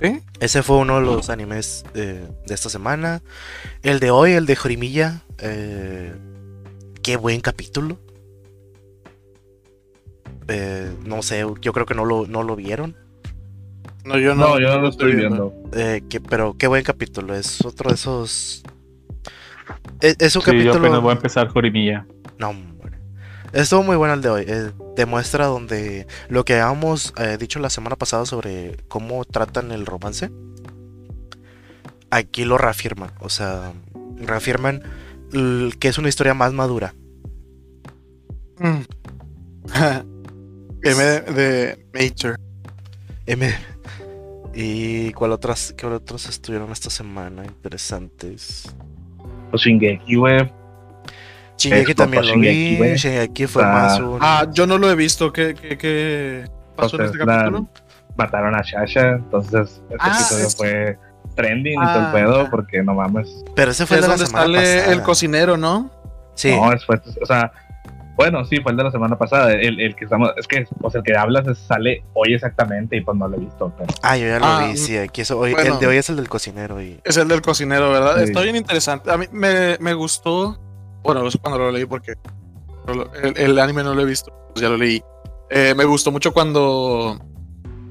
[0.01, 0.21] ¿Sí?
[0.41, 3.23] Ese fue uno de los animes de esta semana.
[3.83, 5.23] El de hoy, el de Jorimilla.
[5.39, 6.13] Eh,
[7.03, 7.99] qué buen capítulo.
[10.49, 12.97] Eh, no sé, yo creo que no lo, no lo vieron.
[14.05, 15.55] No, yo no, yo no lo estoy viendo.
[15.73, 17.35] Eh, pero qué buen capítulo.
[17.35, 18.63] Es otro de esos.
[20.01, 20.73] Es, es un sí, capítulo.
[20.75, 22.07] Yo apenas voy a empezar Jorimilla.
[22.39, 22.99] No, hombre.
[23.53, 24.47] Estuvo muy bueno el de hoy.
[24.97, 30.31] Demuestra donde lo que habíamos eh, dicho la semana pasada sobre cómo tratan el romance.
[32.11, 33.11] Aquí lo reafirman.
[33.21, 33.73] O sea,
[34.17, 34.83] reafirman
[35.79, 36.95] que es una historia más madura.
[38.59, 38.83] Mm.
[40.83, 42.37] M de Nature.
[43.27, 43.75] M
[44.55, 48.73] ¿Y cuál otras, qué otros estuvieron esta semana interesantes?
[49.51, 50.53] Los Shingeki, güey.
[51.69, 52.77] Shingeki también lo vi.
[52.97, 54.19] Shingeki fue más un.
[54.21, 55.33] Ah, yo no lo he visto.
[55.33, 56.45] ¿Qué, qué, qué
[56.77, 57.69] pasó en este capítulo?
[58.17, 60.99] mataron a Shasha, entonces este ah, episodio fue
[61.35, 62.13] trending y todo el ah.
[62.13, 63.45] pedo, porque no mames.
[63.55, 65.91] Pero ese fue el de la semana sale el cocinero, ¿no?
[66.35, 66.55] Sí.
[66.55, 67.53] No, es fue, o sea,
[68.17, 69.53] bueno, sí, fue el de la semana pasada.
[69.53, 73.01] El, el que estamos, es que, o sea, el que hablas sale hoy exactamente y
[73.01, 73.73] pues no lo he visto.
[74.03, 76.29] Ah, yo ya lo ah, vi, sí, aquí eso, el de hoy es el del
[76.29, 76.81] cocinero.
[76.81, 77.01] Y...
[77.05, 78.23] Es el del cocinero, ¿verdad?
[78.23, 79.11] Está bien interesante.
[79.11, 80.61] A mí me, me gustó.
[81.05, 82.15] Bueno, es cuando lo leí porque
[83.23, 85.01] el, el, anime no lo he visto, pues ya lo leí.
[85.51, 87.21] Eh, me gustó mucho cuando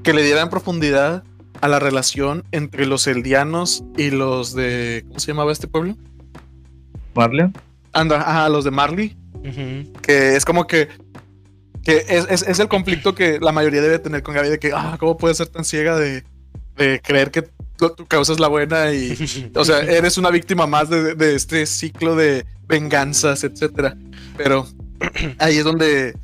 [0.02, 1.24] que le dieran profundidad
[1.62, 5.04] a la relación entre los eldianos y los de.
[5.08, 5.96] ¿Cómo se llamaba este pueblo?
[7.14, 7.50] Marley.
[7.92, 9.16] Anda, ajá, los de Marley
[10.02, 10.88] que es como que,
[11.82, 15.16] que es, el conflicto que la mayoría debe tener con Gaby de que, ah, ¿cómo
[15.16, 16.24] puedes ser tan ciega de,
[17.02, 17.42] creer que
[17.76, 22.16] tu, causa es la buena y, o sea, eres una víctima más de, este ciclo
[22.16, 23.96] de venganzas, etcétera.
[24.36, 24.66] Pero
[25.38, 26.16] ahí es donde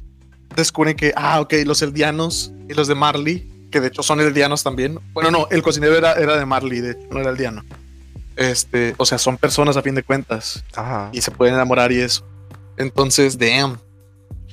[0.56, 4.62] descubren que, ah, ok, los eldianos y los de Marley, que de hecho son eldianos
[4.62, 4.98] también.
[5.12, 7.64] Bueno, no, el cocinero era, era de Marley, de hecho, no era eldiano.
[8.36, 10.64] Este, o sea, son personas a fin de cuentas.
[11.12, 12.26] Y se pueden enamorar y eso.
[12.76, 13.78] Entonces, damn.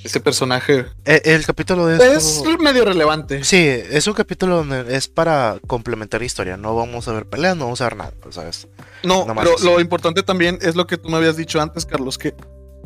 [0.04, 0.86] Ese personaje.
[1.04, 3.42] E, el, capítulo de Es medio relevante.
[3.44, 6.56] Sí, es un capítulo donde es para complementar historia.
[6.56, 8.68] No vamos a ver peleas, no vamos a ver nada, ¿sabes?
[9.02, 12.34] No, pero lo importante también es lo que tú me habías dicho antes, Carlos, que.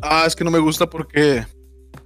[0.01, 1.45] Ah, es que no me gusta porque.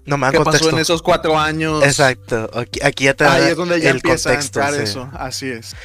[0.06, 1.84] No me ¿Qué pasó en esos cuatro años?
[1.84, 2.50] Exacto.
[2.84, 5.10] Aquí, ya te Ahí es donde ya el empieza contexto, a eso.
[5.14, 5.76] Así es.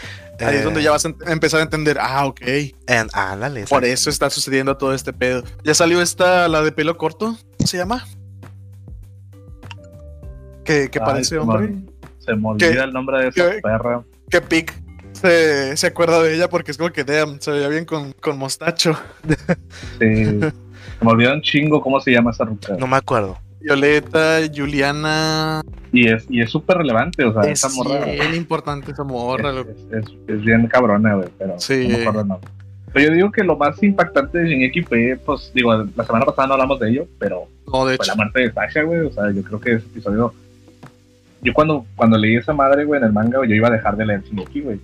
[0.41, 2.41] Ahí es donde eh, ya vas a empezar a entender, ah, ok.
[2.87, 5.45] And, ándale, Por eso está sucediendo todo este pedo.
[5.63, 8.05] Ya salió esta, la de pelo corto, ¿cómo se llama?
[10.64, 11.75] Que, parece hombre.
[12.18, 14.05] Se me olvida el nombre de esa perra.
[14.31, 14.72] Que Pic
[15.12, 18.38] se, se, acuerda de ella porque es como que, damn, se veía bien con, con
[18.38, 18.96] mostacho.
[19.98, 20.40] Sí.
[20.98, 22.77] Se me olvidó un chingo cómo se llama esa ruta.
[22.79, 23.38] No me acuerdo.
[23.62, 25.62] Violeta, Juliana.
[25.92, 27.98] Y es y es súper relevante, o sea, es esa morra.
[28.07, 29.53] Es bien importante esa morra.
[29.90, 31.88] Es, es, bien cabrona, güey, pero sí.
[31.88, 32.40] no
[32.92, 36.48] Pero yo digo que lo más impactante de Shingeki fue, pues, digo, la semana pasada
[36.48, 39.01] no hablamos de ello, pero no, de fue la muerte de Sasha, güey.
[39.01, 40.35] O sea, yo creo que ese episodio.
[41.42, 44.07] Yo cuando, cuando leí esa madre, güey, en el manga, yo iba a dejar de
[44.07, 44.81] leer Shingeki, güey.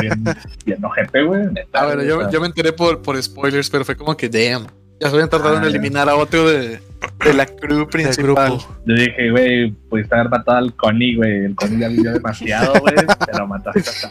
[0.00, 0.24] bien,
[0.66, 1.42] bien ojete, güey.
[1.72, 4.66] Ah, bueno, yo, yo me enteré por, por spoilers, pero fue como que, damn.
[5.00, 6.80] Ya se habían tardado en ah, eliminar a otro de,
[7.24, 8.58] de la crew principal.
[8.84, 11.46] Yo dije, güey, pudiste haber matado al Connie, güey.
[11.46, 12.94] El Connie ya vivió demasiado, güey.
[12.94, 14.08] Te lo mataste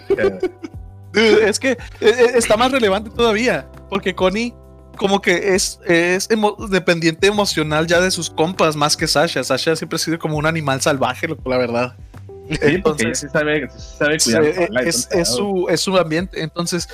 [1.14, 3.68] Dude, es que e, e, está más relevante todavía.
[3.90, 4.54] Porque Connie,
[4.98, 6.30] como que es, es
[6.70, 9.44] dependiente emocional ya de sus compas, más que Sasha.
[9.44, 11.96] Sasha siempre ha sido como un animal salvaje, la verdad.
[12.50, 14.44] Entonces, sí sabe, sabe cuidar.
[14.86, 16.42] es, es, su, es su ambiente.
[16.42, 16.88] Entonces,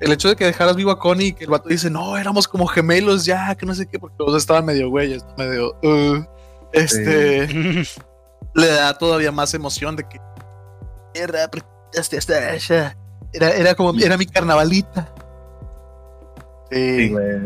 [0.00, 2.46] el hecho de que dejaras vivo a Connie y que el vato dice, no, éramos
[2.46, 6.24] como gemelos ya, que no sé qué, porque todos estaban medio güeyes, medio, uh,
[6.72, 7.48] este,
[8.54, 10.20] le da todavía más emoción de que
[11.14, 11.48] era,
[13.32, 15.12] era, era como, era mi carnavalita.
[16.70, 17.36] Sí, güey.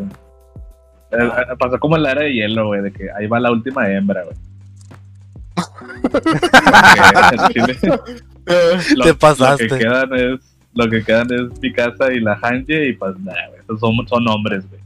[1.12, 3.50] Eh, eh, pasó como en la era de hielo, güey, de que ahí va la
[3.50, 4.36] última hembra, güey.
[9.04, 9.68] Te pasaste.
[9.68, 10.40] Lo que quedan es
[10.72, 14.28] lo que quedan es mi casa y la Hanje y pues nada, esos son, son
[14.28, 14.80] hombres, güey.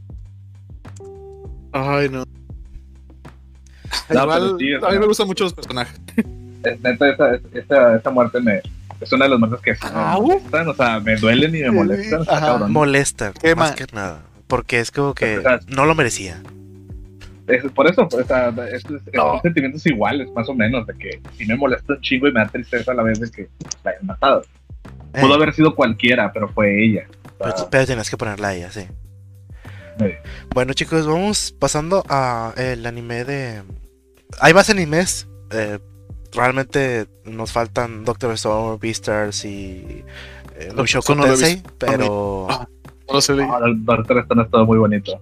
[1.73, 2.25] Ay, no.
[4.11, 6.01] Igual, a mí me gustan mucho los personajes.
[6.65, 8.63] neta, esa, esa, esa, muerte me,
[9.01, 11.71] es una de las muertes que ah, me molestan, o sea, me duelen y me
[11.71, 12.23] molestan.
[12.29, 14.23] Ajá, molestan, más que nada.
[14.47, 16.43] Porque es como que no lo merecía.
[17.47, 21.45] Es, por eso, o sea, es, son sentimientos iguales, más o menos, de que si
[21.45, 23.49] me molesta un chingo y me da tristeza a la vez de que
[23.85, 24.43] la hayan matado.
[25.13, 25.35] Pudo eh.
[25.35, 27.07] haber sido cualquiera, pero fue ella.
[27.71, 28.87] Pero, tienes que ponerla a ella, sí.
[30.55, 33.63] Bueno, chicos, vamos pasando a el anime de.
[34.41, 35.29] Hay más animes.
[35.51, 35.79] Eh,
[36.35, 40.05] realmente nos faltan Doctor Stone, Beastars y.
[40.57, 42.47] Eh, Mushoku Tensei, pero.
[42.51, 42.69] Ah,
[43.13, 43.35] no sé.
[43.43, 45.21] Ah, Doctor Stone ha estado muy bonito.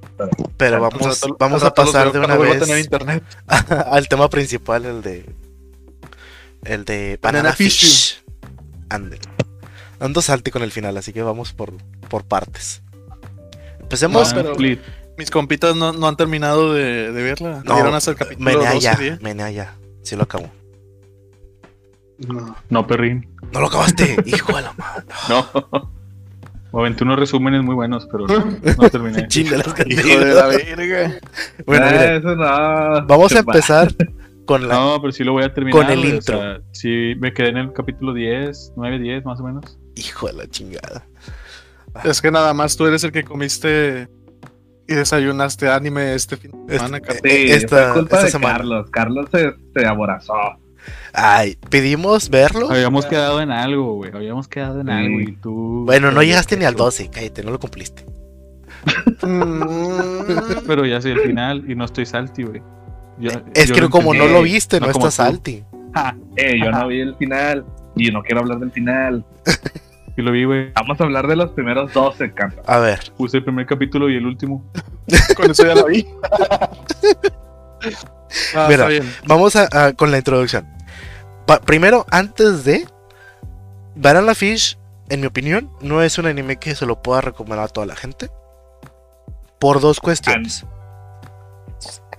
[0.56, 2.62] Pero, vamos, vamos a pasar de una vez
[3.86, 5.26] al tema principal, el de.
[6.64, 7.80] El de Banana, Fish.
[7.80, 8.22] Fish.
[9.98, 11.72] Ando salti con el final, así que vamos por,
[12.08, 12.82] por partes.
[13.80, 14.32] Empecemos.
[14.34, 14.54] pero
[15.16, 17.62] mis compitas no, no, han terminado de, de verla.
[17.64, 19.74] No, ¿Vieron hasta el capítulo Menea ya, Menea ya.
[20.02, 20.50] Sí lo acabó.
[22.28, 22.56] No.
[22.70, 23.28] No, perrín.
[23.52, 25.04] No lo acabaste, hijo de la madre.
[25.28, 25.92] No.
[26.72, 29.26] Me aventé unos resúmenes muy buenos, pero no, terminé.
[29.28, 31.20] Chinga las Hijo de la verga.
[31.66, 33.06] Bueno, mira, eso no.
[33.06, 33.92] Vamos a empezar
[34.46, 34.74] con la.
[34.74, 35.82] No, pero sí lo voy a terminar.
[35.82, 36.38] Con el intro.
[36.38, 39.78] O sea, sí, me quedé en el capítulo 10, 9, 10, más o menos.
[39.96, 41.04] Hijo de la chingada.
[42.04, 44.08] Es que nada más tú eres el que comiste
[44.88, 47.00] y desayunaste anime este fin de semana.
[47.22, 48.90] Sí, esta, culpa de Carlos.
[48.90, 50.61] Carlos se, se aborazó.
[51.12, 52.70] Ay, pedimos verlo.
[52.70, 54.10] Habíamos quedado en algo, güey.
[54.14, 55.84] Habíamos quedado en algo y tú.
[55.86, 58.04] Bueno, no llegaste ni al 12, cállate, no lo cumpliste.
[60.66, 62.62] Pero ya soy el final y no estoy salty, güey.
[63.54, 65.62] es que como no lo viste, no, estás salty.
[66.36, 67.64] eh, yo no vi el final.
[67.94, 69.24] Y no quiero hablar del final.
[70.14, 70.72] Y lo vi, güey.
[70.74, 72.68] Vamos a hablar de los primeros 12, cantos.
[72.68, 73.00] A ver.
[73.16, 74.62] Puse el primer capítulo y el último.
[75.34, 76.06] Con eso ya lo vi.
[78.54, 78.88] Ah, Mira,
[79.26, 80.66] vamos a, con la introducción.
[81.64, 82.86] primero, antes de.
[83.94, 84.78] Banana Fish,
[85.10, 87.96] en mi opinión, no es un anime que se lo pueda recomendar a toda la
[87.96, 88.30] gente.
[89.58, 90.64] Por dos cuestiones.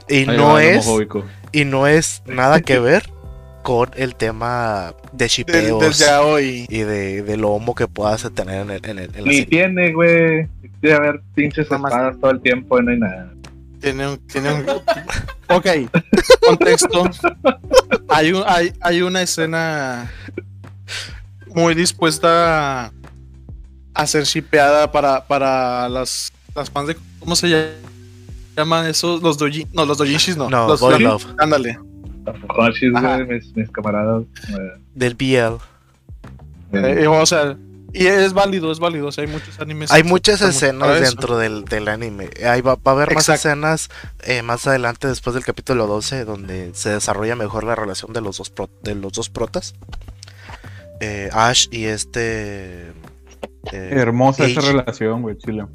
[0.08, 0.88] Y no es.
[1.52, 3.10] Y no es nada que ver
[3.64, 6.02] con el tema de shipeos
[6.42, 10.48] y de, de, lo homo que puedas tener en el, en el Ni tiene, güey.
[10.82, 13.34] Tiene haber pinches espadas todo el tiempo y no hay nada.
[13.84, 14.66] Tiene un, tiene un...
[15.50, 15.68] ok,
[16.48, 17.04] contexto.
[18.10, 20.12] Hay, un, hay, hay una escena
[21.48, 22.92] muy dispuesta
[23.94, 26.98] a ser shipeada para, para las, las fans de...
[27.20, 27.76] ¿Cómo se
[28.56, 29.22] llaman esos?
[29.22, 29.68] Los dojin...
[29.74, 30.50] No, los dojinshis no.
[30.50, 31.28] No, los Love.
[31.38, 31.78] Ándale
[33.56, 34.24] mis, camaradas.
[34.94, 35.58] Del BL.
[36.74, 37.58] Eh, o sea,
[37.94, 39.10] y es válido, es válido.
[39.18, 39.92] hay muchos animes.
[39.92, 42.30] Hay muchas escenas dentro del, del, anime.
[42.46, 43.90] Ahí va, a haber más escenas
[44.24, 48.38] eh, más adelante, después del capítulo 12, donde se desarrolla mejor la relación de los
[48.38, 48.52] dos,
[48.82, 49.76] de los dos protas.
[51.00, 52.94] Eh, Ash y este.
[53.72, 55.66] Hermosa esa relación, güey, chile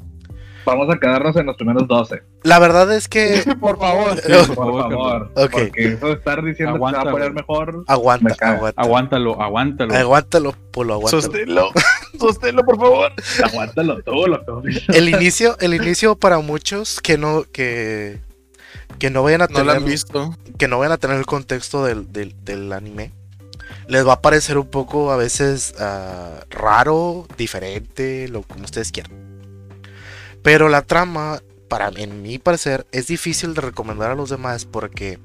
[0.65, 2.23] vamos a quedarnos en los primeros 12.
[2.43, 3.43] La verdad es que.
[3.59, 4.21] por favor.
[4.55, 5.31] por, favor.
[5.33, 7.83] Porque eso de estar diciendo que se va a poner mejor.
[7.87, 8.81] Aguanta, aguanta.
[8.81, 9.95] Aguántalo, aguántalo.
[9.95, 11.21] Aguántalo, Polo, aguántalo.
[11.21, 11.69] Sosténlo.
[12.19, 13.11] Sosténlo, por favor.
[13.43, 17.43] aguántalo todo lo El inicio, el inicio para muchos que no.
[17.51, 18.21] que
[18.99, 19.81] que no vayan a tener.
[19.81, 20.35] visto.
[20.57, 23.11] Que no vayan a tener el contexto del, del, anime.
[23.87, 29.11] Les va a parecer un poco a veces ah, raro, diferente, lo como ustedes quieran.
[30.41, 35.19] Pero la trama, para en mi parecer, es difícil de recomendar a los demás porque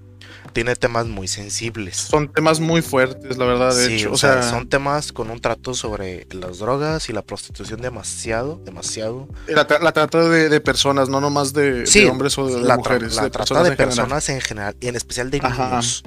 [0.53, 1.97] tiene temas muy sensibles.
[1.97, 4.13] Son temas muy fuertes, la verdad, de hecho.
[4.13, 9.29] O, sea, son temas con un trato sobre las drogas y la prostitución demasiado, demasiado.
[9.49, 13.17] La, trata de, personas, no nomás de, hombres o de, la mujeres.
[13.17, 16.05] La trata de personas en general, y en especial de niños.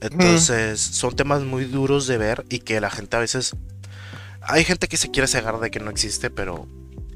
[0.00, 3.54] Entonces, son temas muy duros de ver y que la gente a veces...
[4.44, 6.66] Hay gente que se quiere cegar de que no existe, pero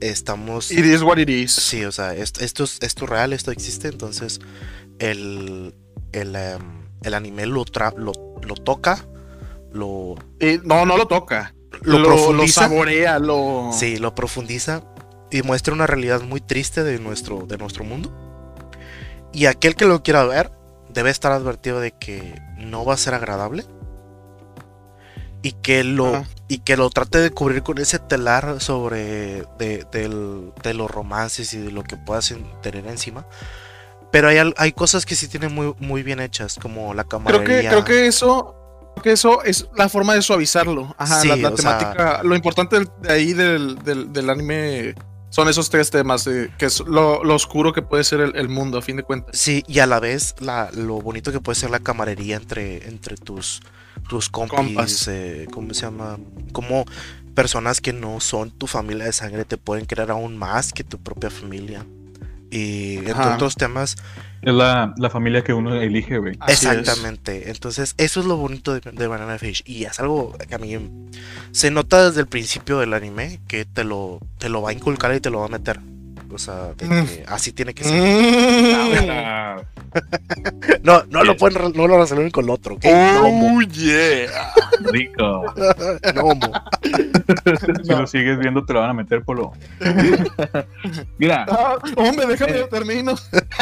[0.01, 0.71] estamos...
[0.71, 1.53] It is what it is.
[1.53, 4.41] Sí, o sea, esto, esto, es, esto real, esto existe, entonces
[4.99, 5.75] el,
[6.13, 7.65] el, em, el anime lo,
[7.97, 9.07] lo, lo, toca,
[9.73, 10.17] lo...
[10.65, 11.55] no, no lo toca.
[11.83, 12.63] Lo, profundiza.
[12.63, 13.71] Lo saborea, lo...
[13.73, 14.83] Sí, lo profundiza
[15.31, 18.13] y muestra una realidad muy triste de nuestro, de nuestro mundo.
[19.33, 20.51] Y aquel que lo quiera ver
[20.89, 23.65] debe estar advertido de que no va a ser agradable.
[25.47, 30.75] Y que lo, y que lo trate de cubrir con ese telar sobre de, de
[30.75, 33.27] los romances y de lo que puedas tener encima.
[34.11, 37.71] Pero hay, hay cosas que sí tienen muy, muy bien hechas, como la camaradería.
[37.71, 38.57] Creo que, creo que eso
[39.03, 40.95] que eso es la forma de suavizarlo.
[40.99, 42.23] Ajá, la, temática.
[42.25, 44.95] lo importante de ahí del, del, anime
[45.29, 48.97] son esos tres temas, que es lo, oscuro que puede ser el, mundo, a fin
[48.97, 49.39] de cuentas.
[49.39, 53.17] Sí, y a la vez la, lo bonito que puede ser la camaradería entre, entre
[53.17, 53.61] tus,
[54.09, 56.19] tus compis, eh, ¿cómo se llama?
[56.53, 56.85] Como
[57.35, 60.99] personas que no son tu familia de sangre te pueden querer aún más que tu
[60.99, 61.85] propia familia.
[62.51, 63.97] Y entre otros temas.
[64.41, 66.39] Es la, familia que uno elige, güey.
[66.47, 67.51] Exactamente.
[67.51, 69.63] Entonces, eso es lo bonito de, Banana Fish.
[69.67, 70.79] Y es algo que a mí
[71.51, 75.15] se nota desde el principio del anime que te lo, te lo va a inculcar
[75.15, 75.81] y te lo va a meter.
[76.37, 77.25] O sea, mm.
[77.29, 77.99] así tiene que ser.
[77.99, 79.63] Mm.
[80.83, 82.75] no, no lo pueden no lo resuelven con el otro.
[82.75, 82.93] ¿okay?
[82.93, 84.53] Oh, yeah.
[84.93, 85.45] Rico.
[87.83, 89.53] Si lo sigues viendo, te lo van a meter por lo.
[91.19, 91.47] Mira.
[91.49, 93.15] Ah, hombre, déjame, eh, termino.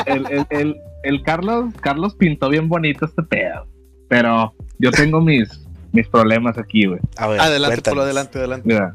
[0.05, 3.67] El, el, el, el, Carlos, Carlos pintó bien bonito este pedo.
[4.09, 5.49] Pero yo tengo mis,
[5.93, 7.01] mis problemas aquí, güey.
[7.17, 8.69] adelante, por adelante, adelante.
[8.69, 8.93] Mira,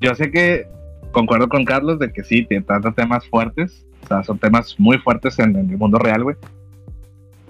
[0.00, 0.66] yo sé que
[1.12, 3.86] concuerdo con Carlos de que sí, tantos temas fuertes.
[4.02, 6.36] O sea, son temas muy fuertes en, el mundo real, güey.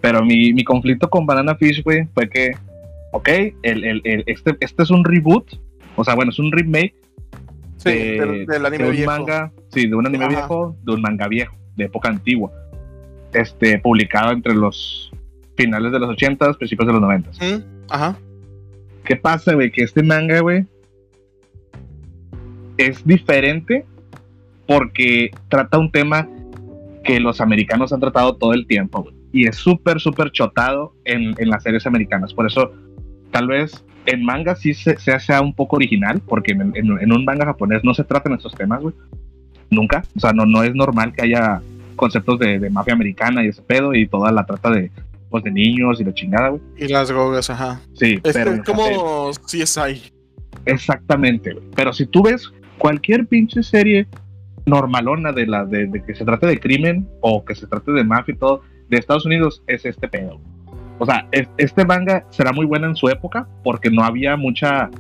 [0.01, 2.51] Pero mi, mi, conflicto con Banana Fish, güey, fue que,
[3.13, 3.29] ok,
[3.63, 5.55] el, el, el, este, este es un reboot.
[5.97, 6.95] O sea, bueno, es un remake.
[7.77, 11.57] Sí, de, del anime un Manga, sí, de un anime viejo, de un manga viejo,
[11.77, 12.53] de época antigua.
[13.33, 15.11] Este, publicado entre los
[15.57, 17.31] finales de los 80 principios de los 90
[17.89, 18.17] Ajá.
[19.05, 19.71] ¿Qué pasa, güey?
[19.71, 20.67] Que este manga, güey,
[22.87, 23.85] es diferente
[24.67, 26.29] porque trata un tema
[27.05, 31.49] que los americanos han tratado todo el tiempo y es súper, súper chotado en, en,
[31.49, 32.35] las series americanas.
[32.35, 32.73] Por eso,
[33.31, 37.47] tal vez en manga sí se, sea un poco original, porque en, en, un manga
[37.47, 38.95] japonés no se tratan estos temas, güey.
[39.71, 40.05] Nunca.
[40.17, 41.63] O sea, no, no es normal que haya
[41.97, 44.91] conceptos de, de mafia americana y ese pedo y toda la trata de,
[45.31, 46.61] pues, de niños y la chingada, güey.
[46.77, 47.81] Y las gogas, ajá.
[47.95, 50.13] Sí, es pero como CSI.
[50.67, 51.65] Exactamente, güey.
[51.75, 54.09] Pero si tú ves cualquier pinche serie
[54.67, 58.35] normalona de la de, que se trate de crimen o que se trate de mafia
[58.35, 60.41] y todo de Estados Unidos es este pedo.
[60.99, 64.91] O sea, este manga será muy bueno en su época porque no había mucha,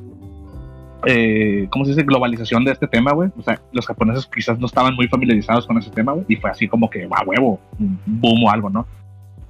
[1.07, 2.05] eh, ¿cómo se dice?
[2.05, 3.31] Globalización de este tema, güey.
[3.37, 6.25] O sea, los japoneses quizás no estaban muy familiarizados con ese tema, güey.
[6.29, 7.61] Y fue así como que, va, huevo,
[8.07, 8.87] boom o algo, ¿no?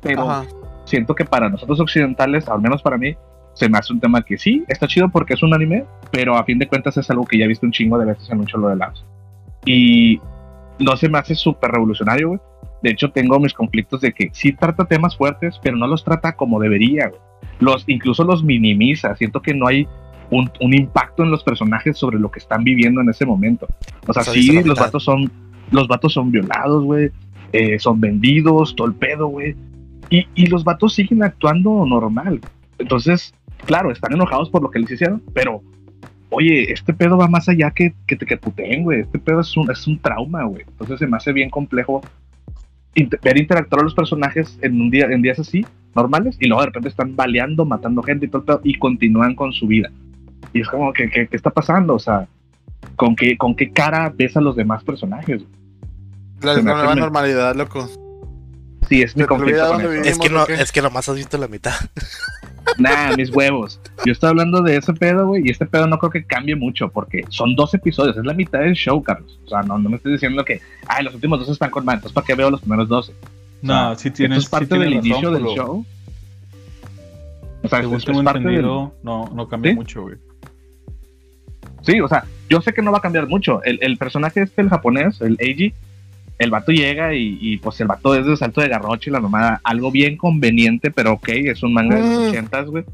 [0.01, 0.47] Pero
[0.85, 3.15] siento que para nosotros occidentales, al menos para mí,
[3.55, 6.45] se me hace un tema que sí, está chido porque es un anime, pero a
[6.45, 8.47] fin de cuentas es algo que ya he visto un chingo de veces en un
[8.47, 9.05] cholo de lados.
[9.65, 10.21] Y
[10.79, 12.41] no se me hace súper revolucionario, güey.
[12.83, 16.35] De hecho, tengo mis conflictos de que sí trata temas fuertes, pero no los trata
[16.35, 17.21] como debería, güey.
[17.61, 19.15] Los, incluso los minimiza.
[19.15, 19.87] Siento que no hay
[20.31, 23.69] un, un, impacto en los personajes sobre lo que están viviendo en ese momento.
[24.09, 25.31] O sea, sí, los vatos son,
[25.71, 27.11] los vatos son violados, güey.
[27.53, 29.55] Eh, son vendidos, todo el pedo, güey.
[30.11, 32.41] Y, y los vatos siguen actuando normal.
[32.79, 33.33] Entonces,
[33.65, 35.63] claro, están enojados por lo que les hicieron, pero
[36.31, 39.01] oye, este pedo va más allá que, que te que puteen, güey.
[39.01, 40.63] Este pedo es un, es un trauma, güey.
[40.63, 42.03] Entonces se me hace bien complejo
[42.95, 46.67] ver interactuar a los personajes en un día en días así, normales, y luego de
[46.67, 49.91] repente están baleando, matando gente y todo el pedo, y continúan con su vida.
[50.53, 51.95] Y es como, ¿qué, qué, está pasando?
[51.95, 52.27] O sea,
[52.97, 55.43] ¿con qué, ¿con qué cara ves a los demás personajes?
[56.43, 57.89] La nueva normalidad, loco.
[58.89, 59.81] Sí, es mi conflicto.
[59.81, 61.73] es, que no, es que nomás has visto la mitad.
[62.79, 63.81] Nah, mis huevos.
[64.05, 66.89] Yo estoy hablando de ese pedo, güey, y este pedo no creo que cambie mucho,
[66.89, 69.39] porque son dos episodios, es la mitad del show, Carlos.
[69.45, 71.97] O sea, no, no me estoy diciendo que, ay, los últimos dos están con más,
[71.97, 73.13] entonces ¿para qué veo los primeros 12?
[73.63, 74.39] No, si tienes.
[74.45, 75.85] es parte del inicio del show.
[77.63, 80.17] O sea, según tengo entendido, no, no cambia mucho, güey.
[81.83, 83.63] Sí, o sea, yo sé que no va a cambiar mucho.
[83.63, 85.73] El, el personaje este, el japonés, el Eiji,
[86.39, 89.61] el vato llega y, pues el vato es de salto de garroche y la mamada,
[89.63, 92.29] algo bien conveniente, pero ok, es un manga de los mm.
[92.29, 92.85] ochentas, güey.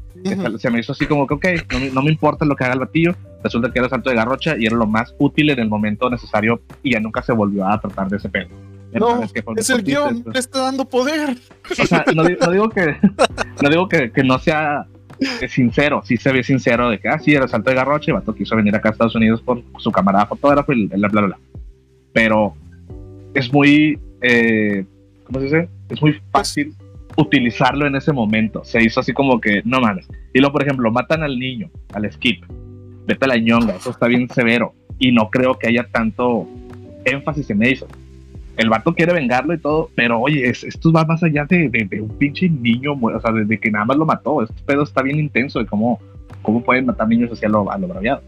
[0.57, 1.45] Se me hizo así como que, ok,
[1.93, 4.65] no, me importa lo que haga el batillo, resulta que era salto de garrocha y
[4.65, 8.09] era lo más útil en el momento necesario y ya nunca se volvió a tratar
[8.09, 8.49] de ese pedo.
[8.91, 9.21] No,
[9.55, 11.37] es el guion, le está dando poder.
[11.71, 12.95] O sea, no, digo que
[13.61, 14.87] no digo que, que no sea
[15.47, 18.19] sincero, sí se ve sincero de que, ah, sí, era salto de garrocha y el
[18.19, 21.39] vato quiso venir acá a Estados Unidos por su camarada fotógrafo y bla, bla, bla.
[22.13, 22.55] Pero
[23.33, 24.85] es muy, eh,
[25.25, 25.69] ¿cómo se dice?
[25.89, 26.73] Es muy fácil
[27.17, 28.63] utilizarlo en ese momento.
[28.63, 30.07] Se hizo así como que, no mames.
[30.33, 32.43] Y luego, por ejemplo, matan al niño, al skip.
[33.05, 34.73] Vete a la ñonga, eso está bien severo.
[34.99, 36.47] Y no creo que haya tanto
[37.05, 37.87] énfasis en eso.
[38.57, 42.09] El vato quiere vengarlo y todo, pero oye, esto va más allá de, de, un
[42.17, 44.43] pinche niño, o sea, desde que nada más lo mató.
[44.43, 45.99] Este pedo está bien intenso de cómo,
[46.41, 48.21] cómo pueden matar niños así a lo, a lo braviado.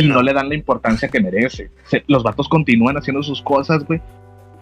[0.00, 1.70] Y no le dan la importancia que merece.
[2.08, 4.00] los vatos continúan haciendo sus cosas, güey,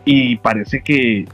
[0.06, 1.26] y parece que,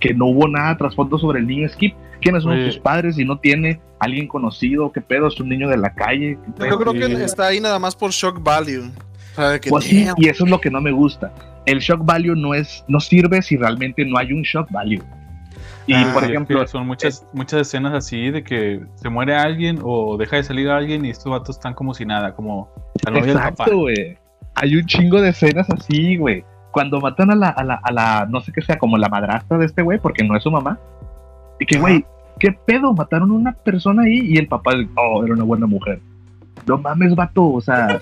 [0.00, 1.94] que no hubo nada trasfondo sobre el niño Skip.
[2.20, 3.18] ¿Quiénes son sus padres?
[3.18, 5.28] Y no tiene alguien conocido, ¿qué pedo?
[5.28, 6.38] Es un niño de la calle.
[6.58, 8.90] Yo creo que está ahí nada más por shock value.
[9.68, 11.30] Pues y eso es lo que no me gusta.
[11.66, 15.02] El shock value no es, no sirve si realmente no hay un shock value.
[15.86, 20.16] Y ah, por ejemplo, son muchas, muchas escenas así de que se muere alguien o
[20.16, 22.70] deja de salir alguien y estos vatos están como si nada, como
[23.06, 24.16] Exacto, güey.
[24.54, 26.42] Hay un chingo de escenas así, güey
[26.76, 29.56] cuando matan a la, a la, a la, no sé qué sea, como la madrastra
[29.56, 30.78] de este güey, porque no es su mamá,
[31.58, 32.04] y que, güey,
[32.38, 32.92] ¿qué pedo?
[32.92, 36.02] Mataron a una persona ahí y el papá, oh, era una buena mujer.
[36.66, 37.98] No mames, vato, o sea,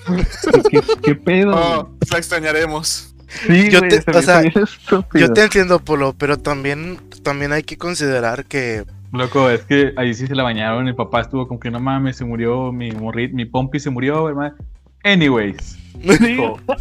[1.05, 1.53] ¿qué, pedo?
[1.57, 3.15] Oh, la extrañaremos.
[3.47, 8.45] Sí, yo, te, o sea, yo te entiendo, Polo, pero también, también hay que considerar
[8.45, 10.89] que Loco, es que ahí sí se la bañaron.
[10.89, 14.29] El papá estuvo como que no mames, se murió, mi morrit, mi pompi se murió,
[14.29, 14.57] hermano.
[15.05, 15.79] Anyways,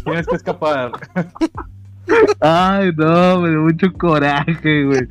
[0.04, 0.90] tienes que escapar.
[2.40, 5.06] Ay, no, me dio mucho coraje, güey.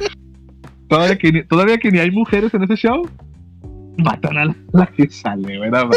[0.88, 3.10] Todavía que, ni, todavía que ni hay mujeres en ese show,
[3.98, 5.88] matan a la, que sale, ¿verdad?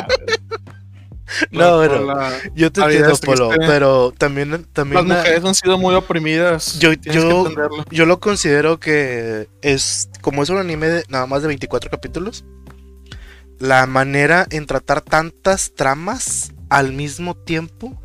[1.51, 2.07] No, pero
[2.55, 6.79] yo te entiendo, Polo, pero también, también las mujeres han sido muy oprimidas.
[6.79, 7.49] Yo, yo,
[7.91, 12.45] yo lo considero que es como es un anime de nada más de 24 capítulos.
[13.59, 18.01] La manera en tratar tantas tramas al mismo tiempo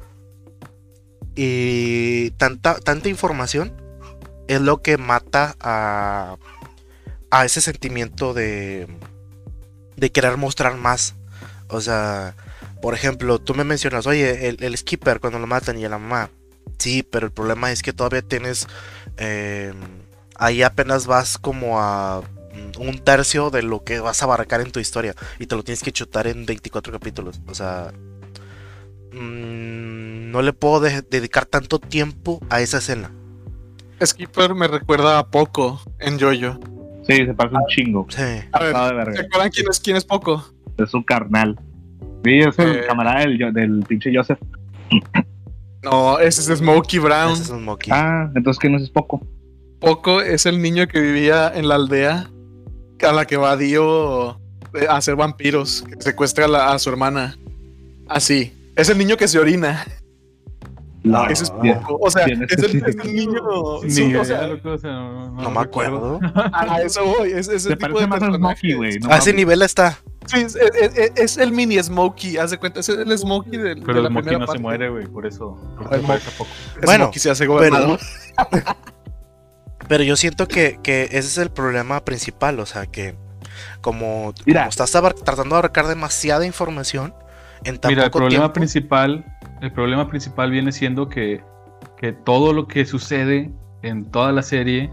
[1.36, 3.74] y tanta, tanta información
[4.48, 6.38] es lo que mata a,
[7.30, 8.88] a ese sentimiento de,
[9.96, 11.16] de querer mostrar más.
[11.70, 12.36] O sea,
[12.82, 16.30] por ejemplo, tú me mencionas, oye, el, skipper cuando lo matan y la mamá.
[16.78, 18.68] Sí, pero el problema es que todavía tienes...
[19.18, 19.74] Eh,
[20.36, 22.24] ahí apenas vas como a
[22.78, 25.84] un tercio de lo que vas a abarcar en tu historia y te lo tienes
[25.84, 27.40] que chutar en 24 capítulos.
[27.48, 27.94] O sea,
[29.12, 33.12] Mm, no le puedo dedicar tanto tiempo a esa escena.
[34.04, 36.60] Skipper me recuerda a Poco en Jojo.
[37.08, 38.08] Sí, se parece un chingo.
[38.10, 38.22] Sí.
[38.52, 38.60] A
[38.94, 40.44] ver, ¿se acuerdan quién es, quién es Poco?
[40.78, 41.60] Es su carnal.
[42.24, 42.84] Sí, es el eh.
[42.88, 44.40] camarada del, del pinche Joseph.
[45.84, 47.34] No, ese es Smokey Brown.
[47.34, 47.92] Ese es Smokey.
[47.92, 49.26] Ah, entonces ¿quién es Poco?
[49.80, 52.30] Poco es el niño que vivía en la aldea
[53.02, 54.40] a la que va Dio
[54.76, 57.38] eh, a hacer vampiros, que secuestra a, a su hermana.
[58.08, 58.54] Así.
[58.82, 59.86] Es el niño que se orina.
[61.04, 61.98] No, ese es poco.
[62.02, 63.42] O sea, es el, es el, niño.
[63.88, 66.20] Sí, o sea, no, me acuerdo.
[66.54, 67.32] A eso voy.
[67.32, 69.00] Es, ese tipo de más Smokey, güey.
[69.10, 69.98] a ese nivel está.
[70.28, 70.46] Sí,
[71.16, 72.38] es, el mini Smokey.
[72.38, 73.82] Haz de cuenta, es el Smokey del.
[73.84, 75.08] Pero de la Smokey no se muere, güey.
[75.08, 75.58] Por eso.
[75.78, 76.52] Por eso poco.
[76.84, 78.00] Bueno, Smokey se hace gobernador.
[78.52, 78.66] Pero,
[79.88, 82.60] pero yo siento que, que ese es el problema principal.
[82.60, 83.16] O sea, que
[83.82, 87.16] como, como estás tratando de abarcar demasiada información
[87.88, 89.24] Mira, el problema principal,
[89.62, 91.44] el problema principal viene siendo que,
[91.98, 93.52] que todo lo que sucede
[93.84, 94.92] en toda la serie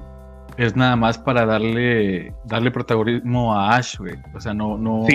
[0.59, 4.17] es nada más para darle darle protagonismo a Ash, güey.
[4.35, 5.07] O sea, no no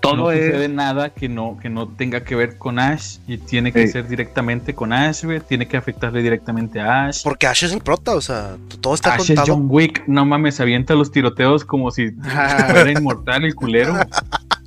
[0.00, 3.72] todo no sucede nada que no que no tenga que ver con Ash y tiene
[3.72, 5.40] que ser directamente con Ash, güey.
[5.40, 7.22] Tiene que afectarle directamente a Ash.
[7.22, 10.60] Porque Ash es el prota, o sea, todo está Ash es John Wick, no mames,
[10.60, 12.10] avienta los tiroteos como si
[12.70, 13.94] fuera inmortal el culero.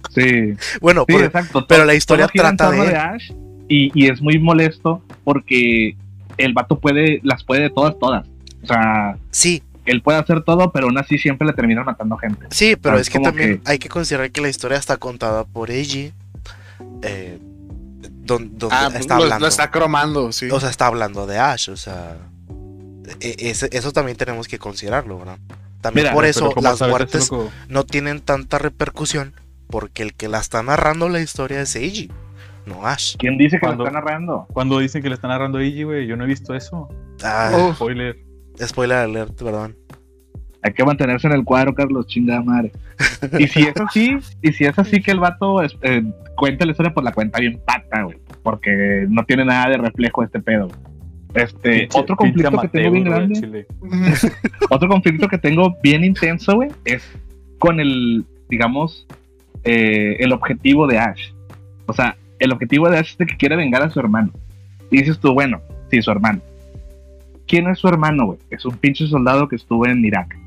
[0.10, 0.55] Sí.
[0.82, 1.66] Bueno, exacto.
[1.68, 2.95] pero la historia trata de...
[2.95, 3.32] Ash
[3.70, 5.95] y, es muy molesto porque
[6.38, 8.28] el vato puede, las puede todas, todas.
[8.64, 9.64] O sea, sí.
[9.86, 12.47] Él puede hacer todo, pero aún así siempre le termina matando gente.
[12.49, 16.12] Sí, pero es, que también hay que considerar que la historia está contada por Eiji.
[17.01, 17.39] Eh,
[18.24, 19.39] donde, ah, está hablando.
[19.39, 20.49] Lo está cromando, sí.
[20.51, 22.18] O sea, está hablando de Ash, o sea.
[23.20, 25.39] E, eso también tenemos que considerarlo, ¿verdad?
[25.82, 27.32] También por eso las muertes
[27.68, 29.34] no tienen tanta repercusión,
[29.70, 32.12] porque el que la está narrando la historia es Eiji,
[32.66, 33.16] no Ash.
[33.18, 34.48] ¿Quién dice que la está narrando?
[34.52, 36.90] Cuando dicen que le está narrando Eiji, güey, yo no he visto eso.
[37.24, 37.74] Ah, oh.
[37.74, 38.18] spoiler.
[38.60, 39.78] Spoiler alert, perdón.
[40.62, 42.72] Hay que mantenerse en el cuadro, Carlos, chingada madre.
[43.38, 46.04] Y si es así, y si es así que el vato eh,
[46.36, 48.18] cuenta la historia, pues la cuenta bien pata, güey.
[48.44, 50.68] Porque no tiene nada de reflejo este pedo.
[51.34, 53.68] Este, otro conflicto que tengo bien grande.
[54.70, 57.04] otro conflicto que tengo bien intenso, güey, es
[57.60, 59.06] con el, digamos,
[59.64, 61.32] eh, el objetivo de Ash.
[61.86, 64.32] O sea, el objetivo de Ash es de que quiere vengar a su hermano.
[64.91, 66.41] Y dices tú, bueno, sí, su hermano.
[67.47, 68.39] ¿Quién es su hermano, güey?
[68.49, 70.38] Es un pinche soldado que estuvo en Irak.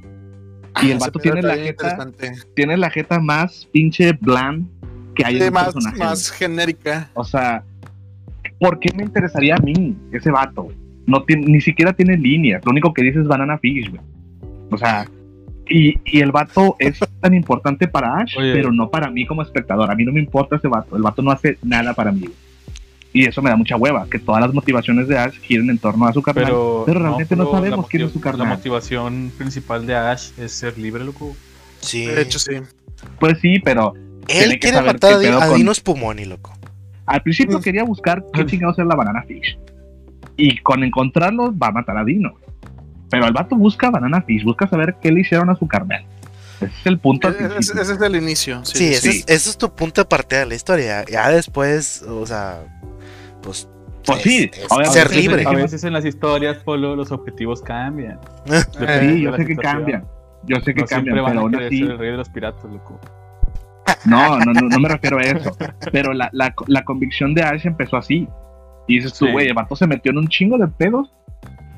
[0.82, 2.10] Y el vato tiene la jeta,
[2.54, 4.66] tiene la jeta más pinche bland
[5.14, 7.10] que hay en más, más genérica.
[7.14, 7.62] O sea,
[8.58, 10.68] ¿por qué me interesaría a mí ese vato?
[11.06, 12.64] No tiene, ni siquiera tiene líneas.
[12.64, 14.00] Lo único que dice es Banana Fish, güey.
[14.70, 15.06] O sea,
[15.72, 19.90] y, y, el vato es tan importante para Ash, pero no para mí como espectador.
[19.90, 20.96] A mí no me importa ese vato.
[20.96, 22.28] El vato no hace nada para mí.
[23.14, 26.06] Y eso me da mucha hueva, que todas las motivaciones de Ash giren en torno
[26.06, 26.44] a su carnal.
[26.44, 28.48] Pero, realmente no, sabemos quién es su carnal.
[28.48, 31.34] La motivación principal de Ash es ser libre, loco.
[31.80, 32.06] Sí.
[32.06, 32.52] De hecho, sí.
[33.18, 33.94] Pues sí, pero.
[34.28, 36.52] Él quiere matar a, Dinos Pumoni, loco.
[37.06, 37.62] Al principio mm.
[37.62, 39.58] quería buscar qué chingados es la banana fish.
[40.36, 42.34] Y con encontrarlo va a matar a Dino.
[43.12, 46.02] Pero el vato busca banana fish, busca saber qué le hicieron a su carnal.
[46.56, 47.28] Ese es el punto.
[47.28, 48.64] ese, es el inicio.
[48.64, 51.04] Sí, ese, Es, ese, Es, tu punto de partida de la historia.
[51.04, 52.64] Ya después, o sea,
[53.42, 53.68] pues.
[54.06, 54.50] Pues sí,
[54.90, 55.44] ser libre.
[55.46, 58.18] A veces en las historias, Polo, los objetivos cambian.
[59.00, 60.06] sí, yo sé que cambian.
[60.44, 61.82] Yo sé que cambian, pero aún así.
[61.82, 62.98] el rey de los piratas, loco.
[64.06, 65.54] No, no, no, no, me refiero a eso.
[65.92, 68.26] Pero la, la, la convicción de Ash empezó así.
[68.88, 71.12] Y dices tú, güey, el vato se metió en un chingo de pedos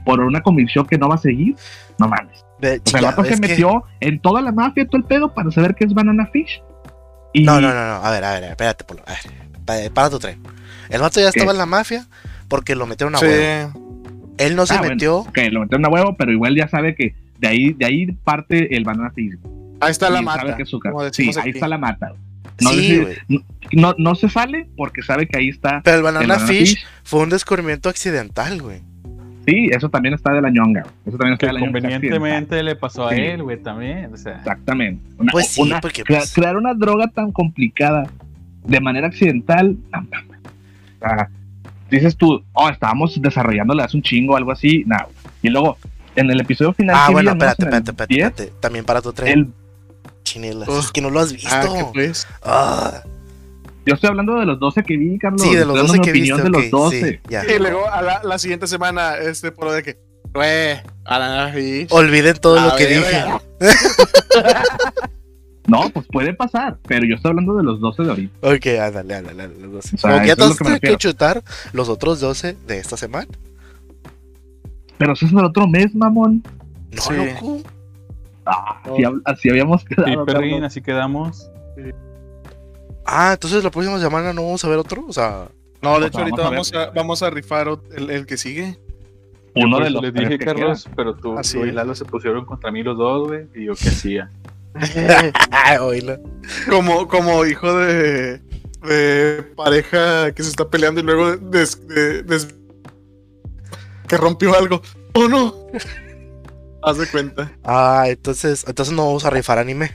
[0.05, 1.57] por una convicción que no va a seguir.
[1.99, 2.45] No mames.
[2.61, 5.75] o sea, el vato se metió en toda la mafia, todo el pedo, para saber
[5.75, 6.63] qué es Banana Fish.
[7.33, 7.45] Y...
[7.45, 8.05] No, no, no, no.
[8.05, 9.03] A ver, a ver, espérate, Polo.
[9.07, 10.41] A ver, para tu tren.
[10.89, 12.07] El vato ya estaba en la mafia
[12.49, 13.73] porque lo metieron a huevo.
[14.39, 15.19] Él no se ah, metió.
[15.19, 18.77] Ok, lo metieron a huevo, pero igual ya sabe que de ahí, de ahí parte
[18.77, 19.13] el banana
[19.81, 20.57] Ahí está la mata.
[21.13, 22.15] sí, ahí está la mata.
[22.61, 23.05] No, sí,
[23.73, 25.83] no, no, se sale porque sabe que ahí está.
[25.83, 28.83] Pero el banana, fish, fue un descubrimiento accidental, güey.
[29.47, 30.83] Sí, eso también está de la ñonga.
[31.07, 34.13] Eso también está que de la convenientemente le pasó a él, güey, también.
[34.13, 34.39] O sea.
[34.39, 35.03] Exactamente.
[35.31, 36.05] pues sí, porque.
[36.05, 38.05] Pues crear una droga tan complicada
[38.65, 39.77] de manera accidental
[41.91, 44.85] dices tú, oh, estábamos desarrollándola hace un chingo, algo así.
[44.87, 44.97] No.
[45.43, 45.77] Y luego,
[46.17, 46.97] en el episodio final.
[46.99, 49.53] Ah, bueno, espérate, espérate, espérate, También para tu tren.
[50.23, 50.69] Chinelas.
[50.69, 51.51] es que no lo has visto.
[51.53, 52.27] Ah, pues?
[52.43, 53.03] ah.
[53.87, 55.43] Yo estoy hablando de los 12 que vi, Carlos.
[55.43, 56.30] Sí, de los 12 que vi.
[56.30, 57.20] de los 12.
[57.28, 59.99] y luego a la, la, siguiente semana, este, por lo de que.
[61.05, 61.53] a la
[61.91, 63.24] Olviden todo lo que dije.
[65.66, 68.49] No, pues puede pasar, pero yo estoy hablando de los 12 de ahorita.
[68.49, 69.97] Ok, ándale, ándale, los 12.
[69.97, 73.28] O sea, ya tienes que, chutar los otros 12 de esta semana.
[74.99, 76.43] Pero eso es el otro mes, mamón.
[76.91, 77.62] No, loco.
[78.45, 78.82] Ah,
[79.24, 80.07] así, habíamos quedado.
[80.07, 81.51] Sí, Perrin, así quedamos.
[83.05, 85.49] Ah, entonces la próxima semana no vamos a ver otro, o sea.
[85.83, 88.79] No, de hecho, ahorita vamos a, vamos a, rifar el, el que sigue.
[89.55, 90.03] Uno de los.
[90.03, 93.47] Les dije, Carlos, pero tú, tú y Lalo se pusieron contra mí los dos, güey,
[93.55, 94.31] y yo qué hacía.
[96.69, 98.41] como, como hijo de,
[98.83, 101.39] de, pareja que se está peleando y luego
[104.09, 104.83] que rompió algo.
[105.15, 105.55] ¡Oh no!
[106.83, 107.53] Haz de cuenta.
[107.65, 109.93] Ah, entonces, entonces no vamos a rifar anime.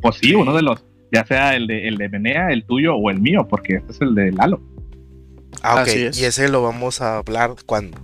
[0.00, 3.10] Pues sí, uno de los, ya sea el de, el de Menea, el tuyo o
[3.10, 4.60] el mío, porque este es el de Lalo.
[5.62, 6.14] Ah, ok.
[6.14, 7.98] Y ese lo vamos a hablar cuando.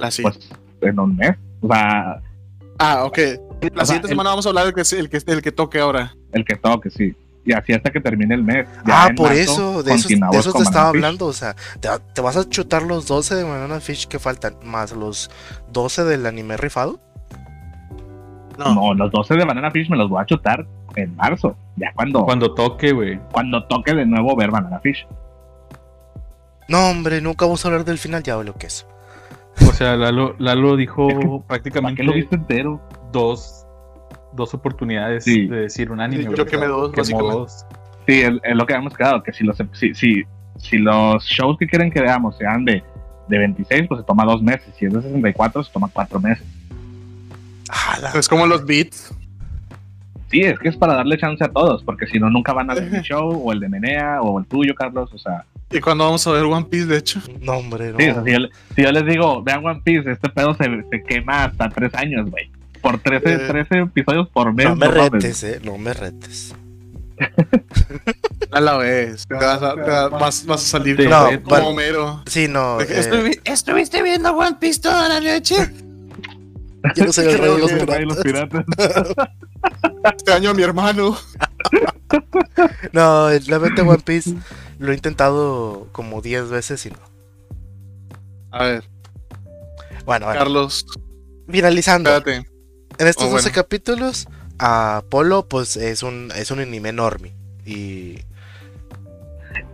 [0.00, 0.22] Así.
[0.22, 0.50] Pues
[0.82, 1.36] en un mes.
[1.60, 2.20] O sea,
[2.80, 3.18] Ah, ok.
[3.74, 6.16] La siguiente semana vamos a hablar del que, el, que, el que toque ahora.
[6.32, 7.14] El que toque, sí.
[7.44, 8.66] Y así hasta que termine el mes.
[8.86, 11.26] ah, por eso, de eso, de eso te estaba hablando.
[11.26, 15.30] O sea, te, vas a chutar los 12 de Banana Fish que faltan, más los
[15.72, 17.00] 12 del anime rifado.
[18.58, 18.74] No.
[18.74, 20.66] no, los 12 de Banana Fish me los voy a chutar
[20.96, 21.56] en marzo.
[21.76, 22.24] Ya cuando.
[22.24, 23.18] Cuando toque, güey.
[23.32, 25.06] Cuando toque de nuevo ver Banana Fish.
[26.68, 28.86] No, hombre, nunca vamos a hablar del final, ya lo que es.
[29.68, 32.04] O sea, Lalo, Lalo dijo prácticamente.
[32.04, 32.80] lo viste entero?
[33.12, 33.66] Dos,
[34.32, 36.32] dos oportunidades de decir un anime.
[36.36, 37.66] yo quemé dos, Dos.
[38.06, 40.24] Sí, es, lo que habíamos quedado, que si los, si, si,
[40.58, 42.82] si los shows que quieren que veamos sean de,
[43.28, 44.72] de 26, pues se toma dos meses.
[44.78, 46.46] Si es de 64, se toma cuatro meses.
[48.14, 49.14] es como los beats.
[50.30, 52.74] Sí, es que es para darle chance a todos, porque si no, nunca van a
[52.74, 55.10] ver mi show, o el de Menea, o el tuyo, Carlos.
[55.12, 57.20] O sea, ¿Y cuando vamos a ver One Piece, de hecho?
[57.40, 57.98] No, hombre, no.
[58.24, 62.30] si, yo, les digo, vean One Piece, este pedo se, se quema hasta tres años,
[62.30, 62.50] güey.
[62.80, 64.66] Por 13, 13 eh, episodios por mes.
[64.66, 65.60] No me retes, eh.
[65.62, 66.54] No me retes.
[68.50, 69.28] A la vez.
[69.28, 72.22] vas, a, vas, a salir no, como Homero.
[72.26, 72.80] Sí, no.
[72.80, 73.40] Eh...
[73.44, 75.70] ¿Estuviste viendo One Piece toda la noche?
[76.94, 78.04] Yo no soy el rey de los piratas.
[78.04, 78.64] Los piratas.
[80.16, 81.16] este año mi hermano.
[82.92, 84.34] no, realmente One Piece
[84.78, 86.98] lo he intentado como 10 veces y no.
[88.50, 88.84] A ver.
[90.04, 90.86] Bueno, Carlos.
[91.48, 92.10] Finalizando.
[92.10, 92.48] Espérate.
[92.98, 94.28] En estos 12 capítulos,
[94.58, 97.32] Apolo pues es un, es un anime enorme.
[97.64, 98.18] Y.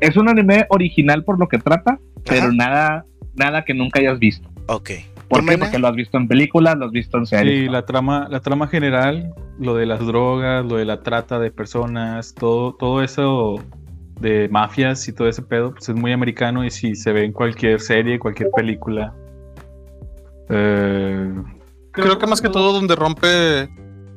[0.00, 4.48] Es un anime original por lo que trata, pero nada, nada que nunca hayas visto.
[4.66, 4.90] Ok.
[5.28, 5.58] ¿Por qué?
[5.58, 7.64] Porque lo has visto en películas, lo has visto en series.
[7.64, 11.50] Sí, la trama, la trama general, lo de las drogas, lo de la trata de
[11.50, 13.56] personas, todo, todo eso
[14.20, 17.32] de mafias y todo ese pedo, pues es muy americano y si se ve en
[17.32, 19.14] cualquier serie, cualquier película.
[20.48, 21.34] Eh,
[21.90, 23.68] creo que más que todo donde rompe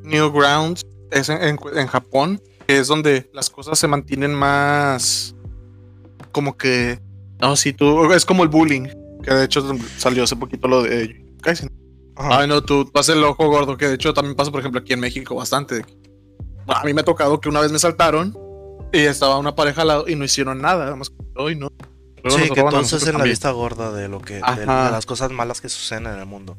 [0.04, 1.58] Newgrounds es en,
[1.88, 5.36] Japón, que es donde las cosas se mantienen más
[6.32, 7.00] como que
[7.42, 8.88] no, si tú es como el bullying,
[9.30, 9.64] que de hecho
[9.98, 11.72] salió hace poquito lo de Kaisen.
[12.16, 14.94] Ay, no, tú haces el ojo gordo, que de hecho también pasa, por ejemplo, aquí
[14.94, 15.86] en México bastante.
[16.68, 18.36] A mí me ha tocado que una vez me saltaron
[18.92, 21.72] y estaba una pareja al lado y no hicieron nada, nada más que hoy no.
[22.28, 25.70] sí, que entonces en la vista gorda de lo que de, las cosas malas que
[25.70, 26.58] suceden en el mundo.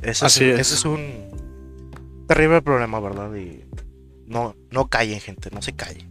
[0.00, 3.34] Ese es, ese es un terrible problema, ¿verdad?
[3.34, 3.64] Y
[4.26, 6.08] no, no callen, gente, no se calle.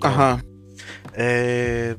[0.00, 0.44] Ajá.
[1.14, 1.96] Eh,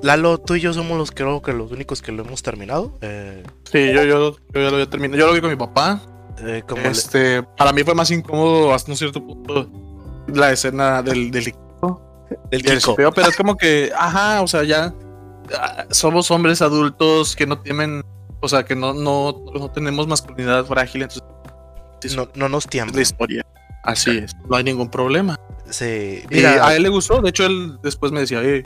[0.00, 2.98] Lalo, tú y yo somos los creo que los únicos que lo hemos terminado.
[3.00, 5.18] Eh, sí, yo, yo, yo, ya lo había terminado.
[5.18, 6.00] Yo lo vi con mi papá.
[6.40, 9.70] Eh, como este, Para mí fue más incómodo hasta un cierto punto
[10.28, 14.94] la escena del, del, del, del pero es como que, ajá, o sea, ya
[15.56, 18.02] ah, somos hombres adultos que no temen,
[18.40, 22.96] o sea, que no, no, no tenemos masculinidad frágil, entonces no, no nos tiembla.
[22.96, 23.46] La historia.
[23.82, 25.38] Así es, no hay ningún problema.
[25.68, 26.22] Sí.
[26.30, 28.64] Mira, a él le gustó, de hecho él después me decía, eh,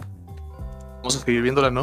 [0.98, 1.82] vamos a seguir viéndola, ¿no?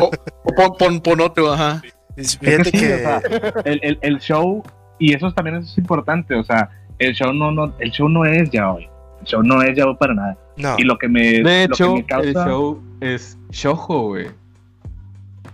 [0.00, 1.82] o, pon, pon, otro, ajá.
[2.16, 3.20] Fíjate que,
[3.64, 4.62] el, el, el, show,
[4.98, 8.50] y eso también es importante, o sea, el show no, no, el show no es
[8.50, 8.88] ya hoy.
[9.20, 10.38] El show no es ya hoy para nada.
[10.56, 10.76] No.
[10.78, 11.42] Y lo que me.
[11.42, 14.26] De lo hecho, que me causa, el show es shojo, güey.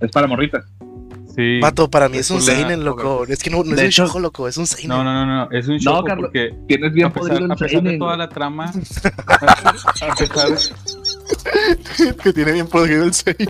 [0.01, 0.64] Es para morritas.
[1.34, 1.59] Sí.
[1.61, 3.24] Pato, para mí es, un seinen, loco.
[3.26, 4.88] Es que no, no es un shojo, loco, es un seinen.
[4.88, 7.82] No, no, no, no, es un shojo no, porque tienes bien a pesar, a pesar
[7.82, 8.64] de toda la trama,
[9.26, 10.49] a pesar
[12.22, 13.49] que tiene bien podrido el seinen.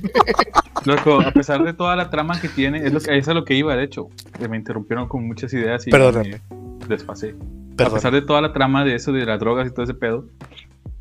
[0.85, 3.45] Loco, a pesar de toda la trama que tiene, es, lo que, es a lo
[3.45, 4.09] que iba, de hecho.
[4.49, 6.29] Me interrumpieron con muchas ideas y Perdón.
[6.29, 7.35] me desfasé.
[7.79, 10.27] A pesar de toda la trama de eso, de las drogas y todo ese pedo,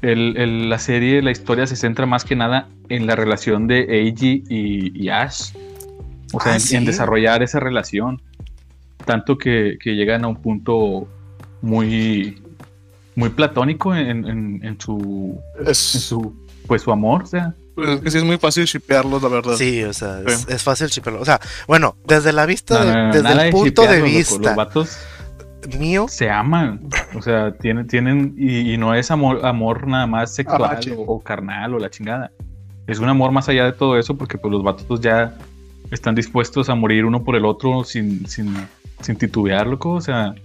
[0.02, 3.82] el, el, la serie, la historia se centra más que nada en la relación de
[3.82, 5.52] Eiji y, y Ash
[6.32, 8.22] o sea, ah, en, desarrollar esa relación.
[9.06, 11.08] Tanto que, llegan a un punto
[11.62, 12.42] muy,
[13.16, 15.40] muy platónico en, su,
[15.74, 16.34] su,
[16.70, 17.24] pues, su amor.
[17.24, 17.54] O sea.
[17.76, 19.56] Pues es que sí es muy fácil shipearlos, la verdad.
[19.56, 21.22] Sí, o sea, es, fácil shipearlos.
[21.22, 24.38] O sea, bueno, desde la vista, desde el punto de, vista.
[24.38, 24.98] Los vatos
[25.78, 26.08] mío.
[26.10, 26.82] Se aman.
[27.16, 31.80] O sea, tienen, tienen, y, no es amor, amor nada más sexual o, carnal o
[31.80, 32.32] la chingada.
[32.88, 35.38] Es un amor más allá de todo eso, porque pues los vatos ya
[35.92, 38.56] están dispuestos a morir uno por el otro sin, sin,
[39.02, 39.92] sin titubear, loco.
[39.92, 40.36] O sea,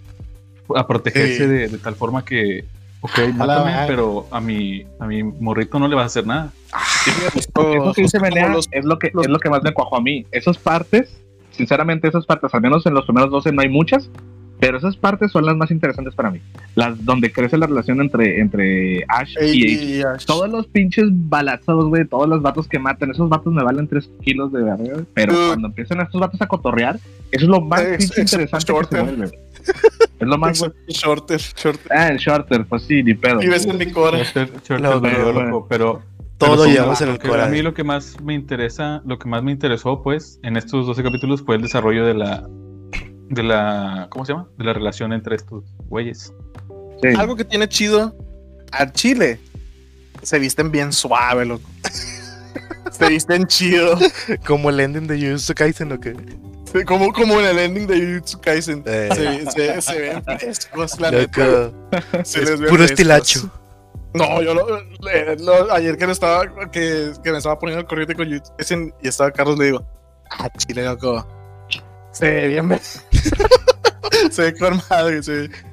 [0.75, 2.65] a protegerse de, tal forma que,
[3.05, 6.51] ok, mátame, pero a mi, a mi morrito no le vas a hacer nada.
[7.35, 10.25] eso que dice Menea es lo que, es lo que más me cuajó a mí.
[10.33, 11.15] Esas partes,
[11.51, 14.09] sinceramente, esas partes, al menos en los primeros 12 no hay muchas,
[14.59, 16.41] pero esas partes son las más interesantes para mí.
[16.77, 20.25] Las donde crece la relación entre, entre Ash y, Ash.
[20.25, 24.09] Todos los pinches balazos, güey, todos los vatos que matan, esos vatos me valen 3
[24.23, 25.05] kilos de verga.
[25.13, 26.97] Pero cuando empiezan estos vatos a cotorrear,
[27.31, 27.83] eso es lo más
[28.17, 29.31] interesante que se vuelve.
[30.21, 30.65] Es lo más.
[30.89, 31.93] shorter, shorter.
[31.93, 33.43] Ah, el shorter, pues sí, ni pedo.
[33.43, 34.25] Y ves en mi core.
[35.69, 36.03] pero.
[36.39, 37.43] Todo llevamos en el core.
[37.43, 40.87] A mí lo que más me interesa, lo que más me interesó, pues, en estos
[40.87, 42.47] 12 capítulos fue el desarrollo de la
[43.29, 44.09] de la.
[44.11, 44.49] ¿Cómo se llama?
[44.57, 46.33] De la relación entre estos güeyes.
[47.19, 48.17] Algo que tiene chido
[48.73, 49.39] a Chile.
[50.23, 51.69] Se visten bien suave, loco.
[52.91, 53.99] se visten chido.
[54.47, 56.15] Como el ending de Jujutsu Kaisen o qué?
[56.83, 58.83] Como, como en el ending de Jujutsu Kaisen.
[58.87, 59.45] Eh.
[59.55, 61.71] Se, se, ven frescos, la neta.
[62.25, 63.49] Se les ve puro estilacho.
[64.13, 68.57] No, yo lo, ayer que, estaba, que, que, me estaba poniendo el corriente con Jujutsu
[68.57, 69.85] Kaisen y estaba Carlos, le digo,
[70.31, 71.27] ah, Chile, loco
[72.15, 72.81] se ve bien.
[74.31, 75.21] se ve con madre.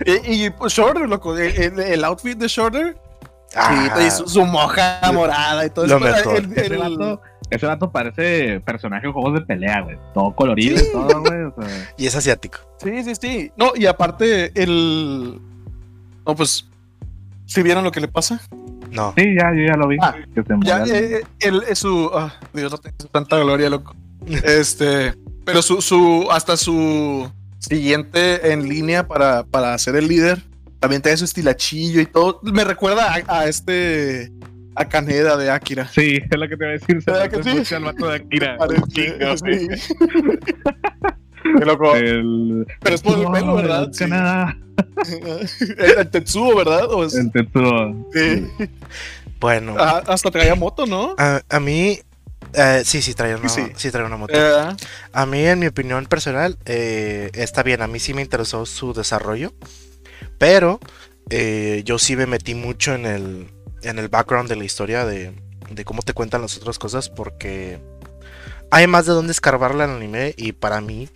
[0.05, 1.37] Y, y pues, Shorter, loco.
[1.37, 2.97] El, outfit de Shorter
[3.53, 5.97] Ah, y su, moja morada y todo eso.
[5.97, 7.21] ese, vato,
[7.51, 9.97] ese, vato, parece personaje de juegos de pelea, güey.
[10.13, 11.67] Todo colorido y todo, güey.
[11.97, 12.59] Y es asiático.
[12.77, 13.51] Sí, sí, sí.
[13.55, 15.39] No, y aparte, el.
[16.25, 16.67] No, pues.
[17.45, 18.41] ¿Sí vieron lo que le pasa?
[18.91, 19.13] No.
[19.17, 19.97] Sí, ya, yo ya lo vi.
[20.01, 20.15] Ah,
[20.63, 22.09] ya, eh, él es su.
[22.13, 23.95] Ah, Dios, no tengo tanta gloria, loco.
[24.43, 25.13] este.
[25.45, 26.27] Pero su, su.
[26.31, 27.29] Hasta su
[27.59, 30.41] siguiente en línea para, para ser el líder
[30.81, 32.39] también tiene su estilachillo y todo.
[32.41, 34.31] Me recuerda a, este.
[34.75, 35.87] A Caneda de Akira.
[35.87, 37.01] Sí, es lo que te voy a decir.
[37.01, 37.75] Se que sí?
[37.75, 38.57] al vato de Akira.
[39.37, 39.67] sí.
[41.43, 41.93] Qué loco.
[41.93, 43.91] Pero es por el pelo, ¿verdad?
[43.97, 44.57] Canadá.
[45.97, 46.87] el, Tetsuo, ¿verdad?
[47.13, 48.09] El Tetsuo.
[48.13, 48.47] Sí.
[49.39, 49.75] Bueno.
[49.77, 51.15] Ah, hasta traía moto, ¿no?
[51.17, 51.99] A, mí.
[52.53, 53.91] Eh, sí, sí traía una, sí.
[53.91, 54.33] traía una moto.
[54.35, 54.75] Eh.
[55.13, 57.81] A mí, en mi opinión personal, eh, está bien.
[57.81, 59.53] A mí sí me interesó su desarrollo.
[60.37, 60.79] Pero
[61.29, 63.47] eh, yo sí me metí mucho en el,
[63.83, 65.33] en el background de la historia de,
[65.69, 67.79] de cómo te cuentan las otras cosas porque
[68.71, 71.09] hay más de dónde escarbarle al anime y para mí,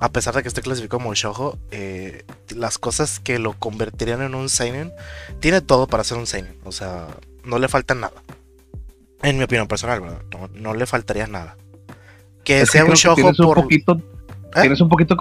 [0.00, 4.34] a pesar de que esté clasificado como shoujo, eh, las cosas que lo convertirían en
[4.34, 4.92] un seinen,
[5.40, 7.06] tiene todo para ser un seinen, o sea,
[7.44, 8.20] no le falta nada.
[9.22, 10.22] En mi opinión personal, ¿verdad?
[10.54, 11.56] No, le faltaría nada.
[12.44, 13.66] Que sea un shoujo por...
[14.56, 14.62] ¿Eh?
[14.62, 15.16] Tienes un poquito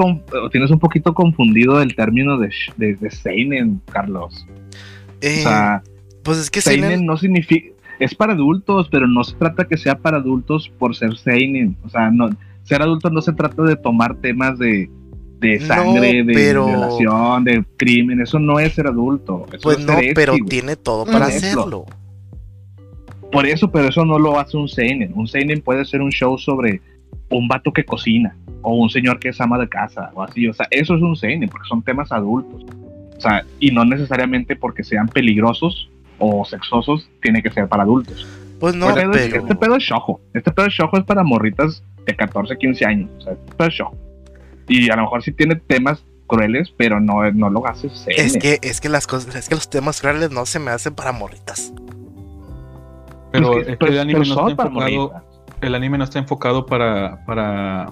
[0.52, 4.48] tienes un poquito confundido el término de, de, Seinen, Carlos.
[4.48, 5.84] o eh, sea,
[6.28, 7.70] pues es que Seinen, no significa.
[8.00, 11.76] Es para adultos, pero no se trata que sea para adultos por ser Seinen.
[11.84, 12.30] O sea, no,
[12.64, 14.90] ser adulto no se trata de tomar temas de,
[15.40, 18.22] de sangre, de violación, de crimen.
[18.22, 19.48] Eso no es ser adulto.
[19.64, 21.86] pues no, pero tiene todo para hacerlo.
[23.32, 25.14] Por eso, pero eso no lo hace un Seinen.
[25.16, 26.82] Un Seinen puede ser un show sobre
[27.30, 30.48] un vato que cocina o un señor que es ama de casa o así.
[30.48, 32.66] O sea, eso es un seinen porque son temas adultos.
[33.18, 35.90] O sea, y no necesariamente porque sean peligrosos
[36.20, 38.28] o sexosos tiene que ser para adultos.
[38.60, 39.14] Pues no, pero...
[39.14, 40.20] este pedo es shojo.
[40.34, 43.10] Este pedo es shojo es para morritas de 14, 15 años.
[43.18, 43.98] O sea, este pedo es shojo.
[44.68, 48.26] Y a lo mejor sí tiene temas crueles, pero no, no lo hace seinen.
[48.26, 50.94] Es que, es que las cosas, es que los temas crueles no se me hacen
[50.94, 51.74] para morritas.
[53.32, 55.14] Pero, es que, el anime no está enfocado,
[55.62, 57.90] el anime no está enfocado para, para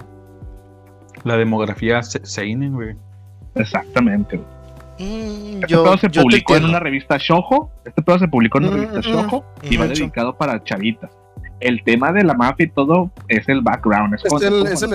[1.24, 2.96] la demografía Seinen, güey.
[3.54, 4.40] Exactamente.
[4.98, 7.70] Mm, este pedo se publicó en una revista Shojo.
[7.84, 11.10] Este pedo se publicó en una revista Shojo y va dedicado para chavitas.
[11.60, 14.14] El tema de la mafia y todo es el background.
[14.14, 14.90] Es, el, es el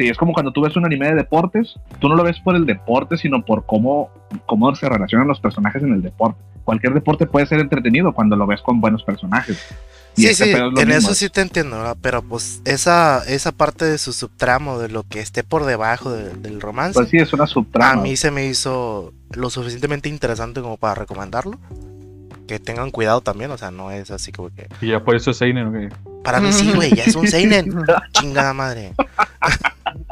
[0.00, 2.56] Sí, es como cuando tú ves un anime de deportes, tú no lo ves por
[2.56, 4.10] el deporte, sino por cómo,
[4.46, 6.40] cómo se relacionan los personajes en el deporte.
[6.64, 9.74] Cualquier deporte puede ser entretenido cuando lo ves con buenos personajes.
[10.16, 14.78] Sí, sí, en eso sí te entiendo, pero pues esa, esa parte de su subtramo,
[14.78, 17.92] de lo que esté por debajo del romance, pues sí, es una subtrama.
[17.92, 21.58] A mí se me hizo lo suficientemente interesante como para recomendarlo.
[22.46, 24.66] Que tengan cuidado también, o sea, no es así como que.
[24.80, 25.88] Y ya por eso es Seinen, güey.
[26.24, 27.72] Para mí sí, güey, ya es un Seinen.
[28.12, 28.92] Chingada madre.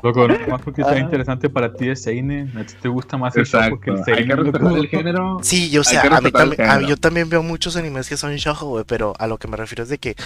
[0.02, 0.98] Loco, más porque sea ah.
[0.98, 2.56] interesante para ti es Seinen.
[2.56, 4.38] A ti te gusta más el shojo que el Seinen.
[4.76, 5.38] el género.
[5.42, 8.84] Sí, yo, sé, a mí también, yo también veo muchos animes que son shojo, güey,
[8.86, 10.16] pero a lo que me refiero es de que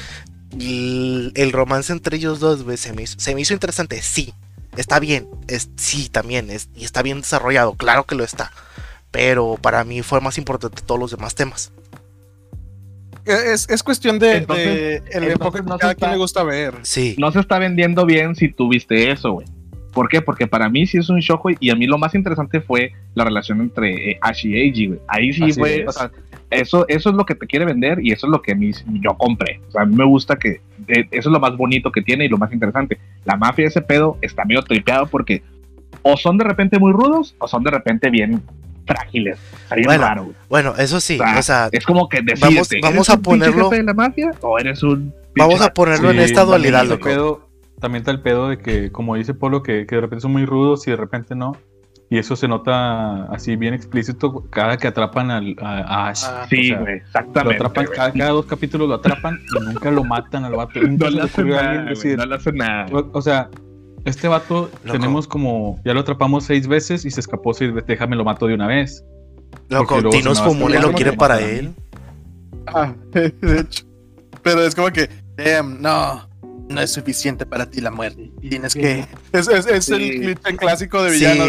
[0.59, 4.01] el, romance entre ellos dos, güey, se me, hizo, se me hizo interesante.
[4.03, 4.35] Sí,
[4.77, 5.29] está bien.
[5.49, 6.51] Es, sí, también.
[6.51, 8.53] Es, y está bien desarrollado, claro que lo está.
[9.11, 11.73] Pero para mí fue más importante todos los demás temas.
[13.25, 14.39] Es, es cuestión de,
[15.13, 16.75] el enfoque que cada quien le gusta ver.
[16.83, 17.15] Sí.
[17.19, 19.47] No se está vendiendo bien si tuviste eso, güey.
[19.93, 20.23] ¿Por qué?
[20.23, 23.25] Porque para mí sí es un shock, y a mí lo más interesante fue la
[23.25, 25.01] relación entre eh, Ash y Eiji, güey.
[25.07, 26.11] Ahí sí fue, o sea,
[26.51, 29.17] eso, eso es lo que te quiere vender y eso es lo que mí, yo
[29.17, 29.61] compré.
[29.69, 32.25] O sea, a mí me gusta que eh, eso es lo más bonito que tiene
[32.25, 32.99] y lo más interesante.
[33.25, 35.43] La mafia, ese pedo, está medio tripeado porque
[36.03, 38.43] o son de repente muy rudos o son de repente bien
[38.87, 39.39] frágiles.
[39.85, 43.95] bueno, bueno, eso sí, o sea, es como que vamos, vamos a ponerlo de la
[43.95, 47.49] mafia o eres un Vamos a ponerlo en esta dualidad, loco
[47.83, 50.87] también está el pedo de que, como dice Polo, que, de repente son muy rudos
[50.87, 51.57] y de repente no.
[52.09, 56.25] Y eso se nota así bien explícito cada que atrapan al, a, Ash.
[56.25, 57.59] Ah, sí, exactamente.
[57.59, 60.81] Lo atrapan, cada, dos capítulos lo atrapan y nunca lo matan al vato.
[60.81, 62.87] no, le hace nada, no le hace nada.
[63.13, 63.49] O, sea,
[64.05, 68.15] este vato tenemos como, ya lo atrapamos seis veces y se escapó seis veces, déjame
[68.15, 69.05] lo mato de una vez.
[69.69, 71.75] Loco, Tinos Fumone lo quiere para él.
[72.67, 73.85] Ah, de hecho.
[74.43, 76.32] Pero es como que, damn, no
[76.69, 78.31] no es suficiente para ti la muerte.
[78.41, 79.05] Tienes que.
[79.33, 81.45] Es, es, el clip clásico de villano.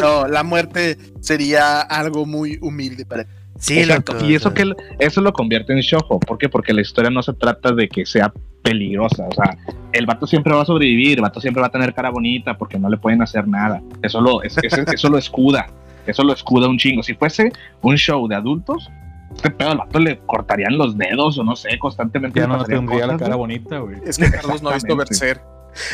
[0.00, 3.30] no, la muerte sería algo muy humilde para ti.
[3.58, 3.82] Sí,
[4.26, 6.18] y eso que eso lo convierte en shojo.
[6.18, 6.48] ¿Por qué?
[6.48, 8.32] Porque la historia no se trata de que sea
[8.62, 9.26] peligrosa.
[9.28, 9.56] O sea,
[9.92, 12.78] el vato siempre va a sobrevivir, el vato siempre va a tener cara bonita porque
[12.78, 13.82] no le pueden hacer nada.
[14.02, 15.66] Eso lo, eso lo escuda.
[16.06, 17.02] Eso lo escuda un chingo.
[17.02, 17.52] Si fuese
[17.82, 18.90] un show de adultos,
[19.34, 22.40] este pedo al vato le cortarían los dedos o no sé, constantemente.
[22.40, 23.96] Ya no tendría la cara bonita, güey.
[24.04, 25.40] Es que Carlos no ha visto Berser.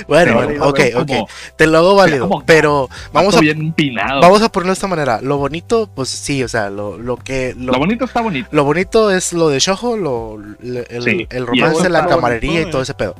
[0.08, 1.10] Bueno, ok, ok.
[1.56, 2.42] Te lo hago válido.
[2.46, 3.40] Pero vamos a,
[4.20, 5.20] vamos a ponerlo de esta manera.
[5.20, 7.54] Lo bonito, pues sí, o sea, lo, lo que.
[7.56, 8.48] Lo, bonito está bonito.
[8.52, 12.94] Lo bonito es lo de Shojo, lo, el, el romance, la camarería y todo ese
[12.94, 13.14] pedo.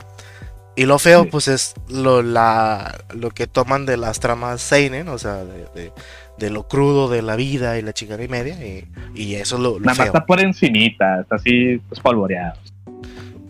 [0.77, 5.17] Y lo feo, pues es lo, la, lo que toman de las tramas Seinen, o
[5.17, 5.91] sea, de,
[6.39, 8.55] de, lo crudo de la vida y la chingada y media.
[8.63, 12.61] Y, y eso es lo, Nada más está por encimita, está así pues polvoreado.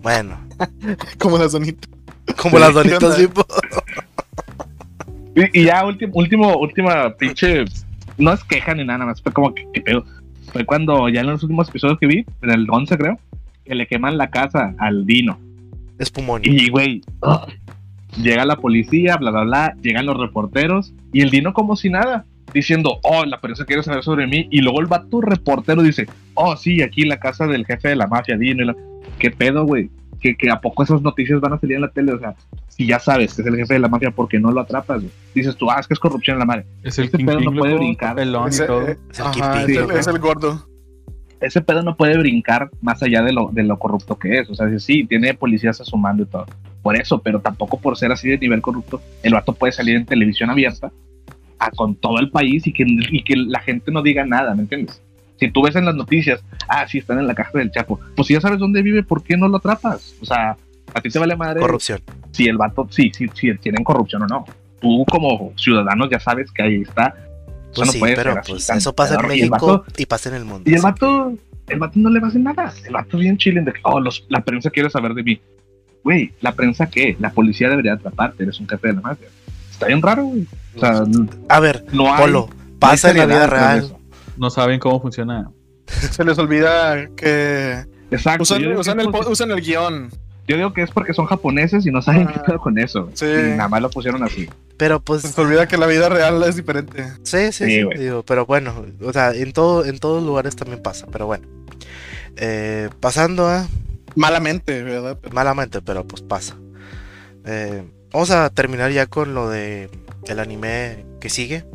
[0.01, 0.39] Bueno.
[1.19, 1.89] Como las donitas.
[2.41, 3.45] Como las donitas, tipo.
[5.35, 7.65] y, y, ya último, último, última pinche.
[8.17, 10.03] No es queja ni nada más, fue como que, pedo.
[10.51, 13.19] Fue cuando ya en los últimos episodios que vi, en el 11 creo,
[13.63, 15.37] que le queman la casa al Dino
[15.99, 16.41] Espumón.
[16.43, 17.01] Y, güey,
[18.21, 22.25] llega la policía, bla, bla, bla, llegan los reporteros y el Dino como si nada,
[22.53, 24.47] diciendo, oh, la prensa quiere saber sobre mí.
[24.51, 28.07] Y luego el vato reportero dice, oh, sí, aquí la casa del jefe de la
[28.07, 28.73] mafia, Dino.
[29.19, 29.89] ¿Qué pedo, güey?
[30.19, 32.35] Que, que, a poco esas noticias van a salir en la tele, o sea,
[32.69, 35.03] si ya sabes que es el jefe de la mafia, ¿por qué no lo atrapas?
[35.35, 36.65] Dices tú, ah, es que es corrupción en la madre.
[36.83, 38.19] Es el este pedo no puede brincar.
[38.19, 40.67] El es, es el gordo
[41.39, 44.49] ese pedo no puede brincar más allá de lo, de lo corrupto que es.
[44.49, 46.45] O sea, sí, tiene policías a su mando y todo.
[46.81, 50.05] Por eso, pero tampoco por ser así de nivel corrupto, el vato puede salir en
[50.05, 50.91] televisión abierta
[51.59, 54.61] a, con todo el país y que, y que la gente no diga nada, ¿me
[54.61, 55.01] entiendes?
[55.39, 58.27] Si tú ves en las noticias, ah, sí, están en la caja del Chapo, pues
[58.27, 60.15] si ya sabes dónde vive, ¿por qué no lo atrapas?
[60.21, 60.57] O sea,
[60.93, 61.59] a ti te vale madre.
[61.59, 62.01] Corrupción.
[62.31, 64.45] Si el vato, sí, sí, sí, tienen corrupción o no.
[64.79, 67.13] Tú como ciudadano ya sabes que ahí está
[67.73, 70.69] pues sí, pero pues eso pasa en México y, pasa en el mundo.
[70.69, 71.33] Y el vato,
[71.67, 72.73] el vato no le va a hacer nada.
[72.85, 73.99] El vato bien chile de que, oh,
[74.29, 75.41] la prensa quiere saber de mí.
[76.03, 77.17] Güey, ¿la prensa qué?
[77.19, 79.27] La policía debería atraparte, eres un jefe de la mafia.
[79.71, 80.47] Está bien raro, güey.
[80.75, 81.03] O sea,
[81.49, 82.49] a ver, no hay, Polo,
[82.79, 83.95] pasa en la vida real.
[84.37, 85.51] No saben cómo funciona.
[85.87, 87.85] Se les olvida que...
[88.09, 88.43] Exacto.
[88.43, 90.09] Usan, el, usan el guion.
[90.47, 93.09] Yo digo que es porque son japoneses y no saben qué pedo con eso.
[93.13, 93.25] Sí.
[93.25, 94.49] Y nada más lo pusieron así.
[94.77, 95.23] Pero pues.
[95.23, 97.03] Se olvida que la vida real es diferente.
[97.23, 97.83] Sí, sí, sí.
[97.97, 101.45] digo, pero bueno, o sea, en, todo, en todos lugares también pasa, pero bueno.
[102.37, 103.67] Eh, pasando a.
[104.15, 105.17] Malamente, ¿verdad?
[105.33, 106.55] Malamente, pero pues pasa.
[107.45, 107.83] Eh,
[108.13, 109.89] vamos a terminar ya con lo de
[110.27, 111.65] el anime que sigue.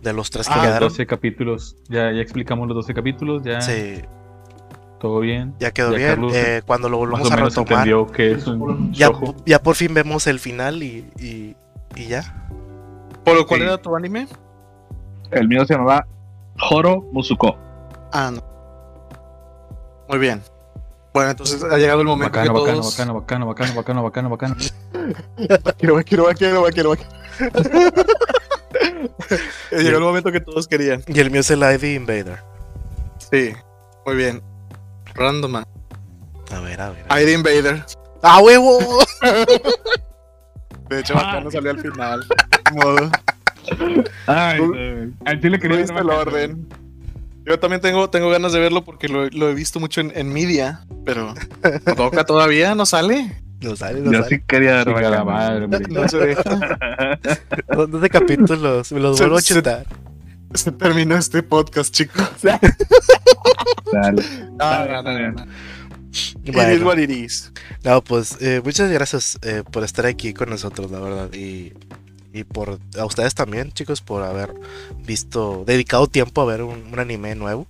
[0.00, 0.88] De los tres que ah, quedaron.
[0.88, 1.76] 12 capítulos.
[1.88, 3.42] Ya, ya explicamos los 12 capítulos.
[3.42, 3.60] Ya.
[3.60, 4.00] Sí
[5.00, 5.54] todo bien.
[5.58, 6.28] Ya quedó bien.
[6.32, 7.88] eh, cuando lo volvamos a retomar.
[8.12, 9.10] Que es un ya,
[9.44, 11.56] ya, por fin vemos el final y, y,
[11.96, 12.46] y ya.
[13.24, 14.28] ¿Por cuál era tu anime?
[15.30, 16.06] El mío se llamaba
[16.70, 17.56] Horo Musuko.
[18.12, 18.42] Ah, no.
[20.08, 20.42] Muy bien.
[21.12, 22.96] Bueno, entonces ha llegado el momento bacano, que bacano, todos...
[22.96, 24.56] bacano, bacano, bacano, bacano, bacano, bacano.
[25.78, 26.94] quiero, quiero, quiero, quiero,
[29.72, 31.02] Llegó el momento que todos querían.
[31.06, 32.42] Y el mío es el ID Invader.
[33.18, 33.52] Sí,
[34.06, 34.49] muy bien.
[35.14, 35.56] Random.
[35.56, 37.06] A ver, a ver.
[37.22, 37.84] ID Invader.
[38.22, 38.78] ¡Ah, huevo!
[40.88, 42.24] De hecho, acá no salió al final.
[42.72, 43.10] Modo.
[44.26, 44.58] Ay,
[45.24, 46.68] al chile quería ver el orden.
[47.44, 50.32] Yo también tengo, tengo ganas de verlo porque lo, lo he visto mucho en, en
[50.32, 51.34] media, pero
[51.96, 53.40] toca todavía, no sale.
[53.60, 54.36] No sale, no Yo sale.
[54.36, 56.42] sí quería ver la madre, No se deja.
[57.76, 58.90] ¿Dónde capítulos?
[58.92, 59.86] Me los vuelvo a chutar.
[60.54, 62.28] Se terminó este podcast, chicos.
[63.92, 64.22] Dale.
[64.52, 65.46] No, no, no,
[66.52, 66.94] Bueno,
[67.84, 71.32] No, pues eh, muchas gracias eh, por estar aquí con nosotros, la verdad.
[71.32, 71.72] Y,
[72.32, 74.52] y por a ustedes también, chicos, por haber
[75.04, 77.66] visto, dedicado tiempo a ver un, anime nuevo.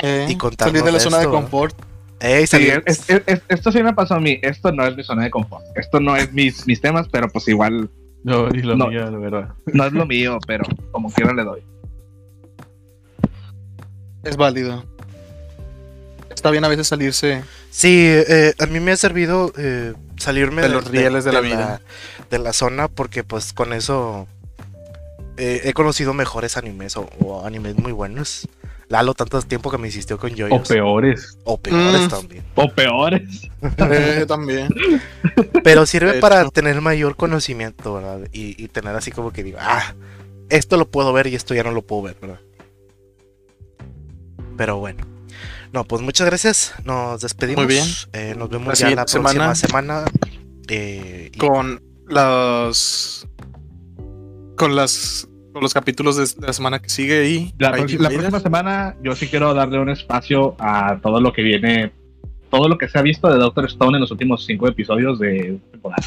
[0.00, 1.76] Eh, y contarnos salir de la zona de confort.
[2.20, 4.38] esto sí me pasó a mí.
[4.42, 5.64] Esto no es mi zona de confort.
[5.74, 7.90] Esto no es mis, mis temas, pero pues igual.
[8.22, 9.48] No, y lo mío, la verdad.
[9.72, 11.62] No es lo mío, pero como quiera le doy.
[14.22, 14.84] Es válido.
[16.30, 17.42] Está bien a veces salirse.
[17.70, 21.80] Sí, eh, a mí me ha servido eh, salirme de, los rieles de, la vida.
[22.30, 24.28] de la zona porque pues con eso
[25.36, 28.48] eh, he conocido mejores animes o, animes muy buenos.
[28.88, 31.38] Lalo, tanto tiempo que me insistió con yo O peores.
[31.44, 32.08] O peores mm.
[32.08, 32.44] también.
[32.54, 33.50] O peores.
[34.26, 34.68] también.
[35.62, 38.28] Pero sirve para tener mayor conocimiento, ¿verdad?
[38.32, 39.94] Y, y, tener así como que digo, ah,
[40.48, 42.40] esto lo puedo ver y esto ya no lo puedo ver, ¿verdad?
[44.58, 45.06] Pero bueno.
[45.72, 46.74] No, pues muchas gracias.
[46.84, 47.64] Nos despedimos.
[47.64, 47.86] Muy bien.
[48.12, 50.04] Eh, nos vemos ya la próxima semana.
[50.68, 53.26] Eh, con los.
[54.56, 55.28] Con las.
[55.52, 59.54] Con los capítulos de la semana que sigue y la, próxima semana yo sí quiero
[59.54, 61.90] darle un espacio a todo lo que viene
[62.50, 65.58] todo lo que se ha visto de Doctor Stone en los últimos cinco episodios de
[65.70, 66.02] temporada.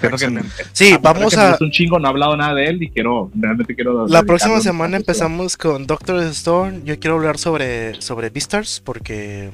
[0.00, 1.54] Creo que, sí, vamos a.
[1.54, 4.06] Es un chingo, no he hablado nada de él y quiero, realmente quiero.
[4.06, 6.82] La próxima semana empezamos con Doctor Stone.
[6.84, 9.50] Yo quiero hablar sobre, sobre Beastars porque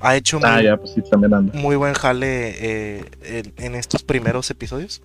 [0.00, 3.04] ha hecho ah, muy, pues muy buen jale eh,
[3.56, 5.02] en, estos primeros episodios.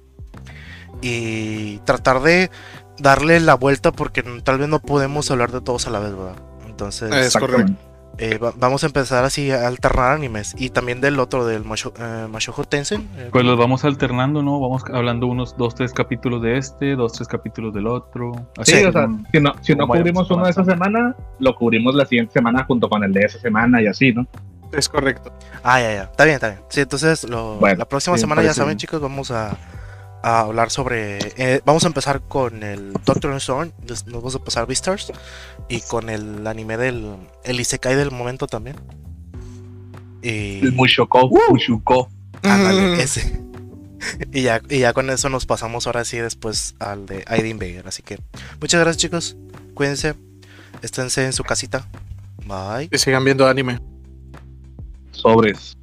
[1.01, 2.49] Y tratar de
[2.97, 6.36] darle la vuelta porque tal vez no podemos hablar de todos a la vez, ¿verdad?
[6.68, 7.74] Entonces, es correcto.
[8.20, 12.28] Eh, vamos a empezar así a alternar animes y también del otro, del Masho, eh,
[12.70, 13.09] Tensen.
[13.18, 14.59] Eh, pues los vamos alternando, ¿no?
[14.59, 18.34] Vamos hablando unos dos, tres capítulos de este, dos, tres capítulos del otro.
[18.64, 22.05] sí, o sea, si no, si no cubrimos uno de esa semana, lo cubrimos la
[22.05, 24.28] siguiente semana junto con el de esa semana y así, ¿no?
[24.72, 25.32] Es correcto.
[25.64, 26.03] Ah, ya, ya.
[26.03, 26.61] Está bien, está bien.
[26.70, 29.57] Sí, entonces la próxima semana ya saben, chicos, vamos a
[30.24, 31.19] a hablar sobre.
[31.38, 33.71] Eh, vamos a empezar con el Doctor Stone.
[33.88, 35.11] Nos vamos a pasar Beastars.
[35.69, 37.17] Y con el anime del.
[37.43, 38.78] El Isekai del momento también.
[40.24, 40.61] Y.
[40.61, 41.30] El Mushoko.
[41.49, 42.09] Mushuko.
[42.41, 43.43] Ándale, ese.
[44.34, 47.88] Y ya, y ya con eso nos pasamos ahora sí después al de ID Invader.
[47.88, 48.19] Así que
[48.59, 49.38] muchas gracias chicos.
[49.76, 50.15] Cuídense.
[50.82, 51.88] Esténse en su casita.
[52.45, 52.89] Bye.
[52.89, 53.80] Que sigan viendo anime.
[55.11, 55.78] Sobres.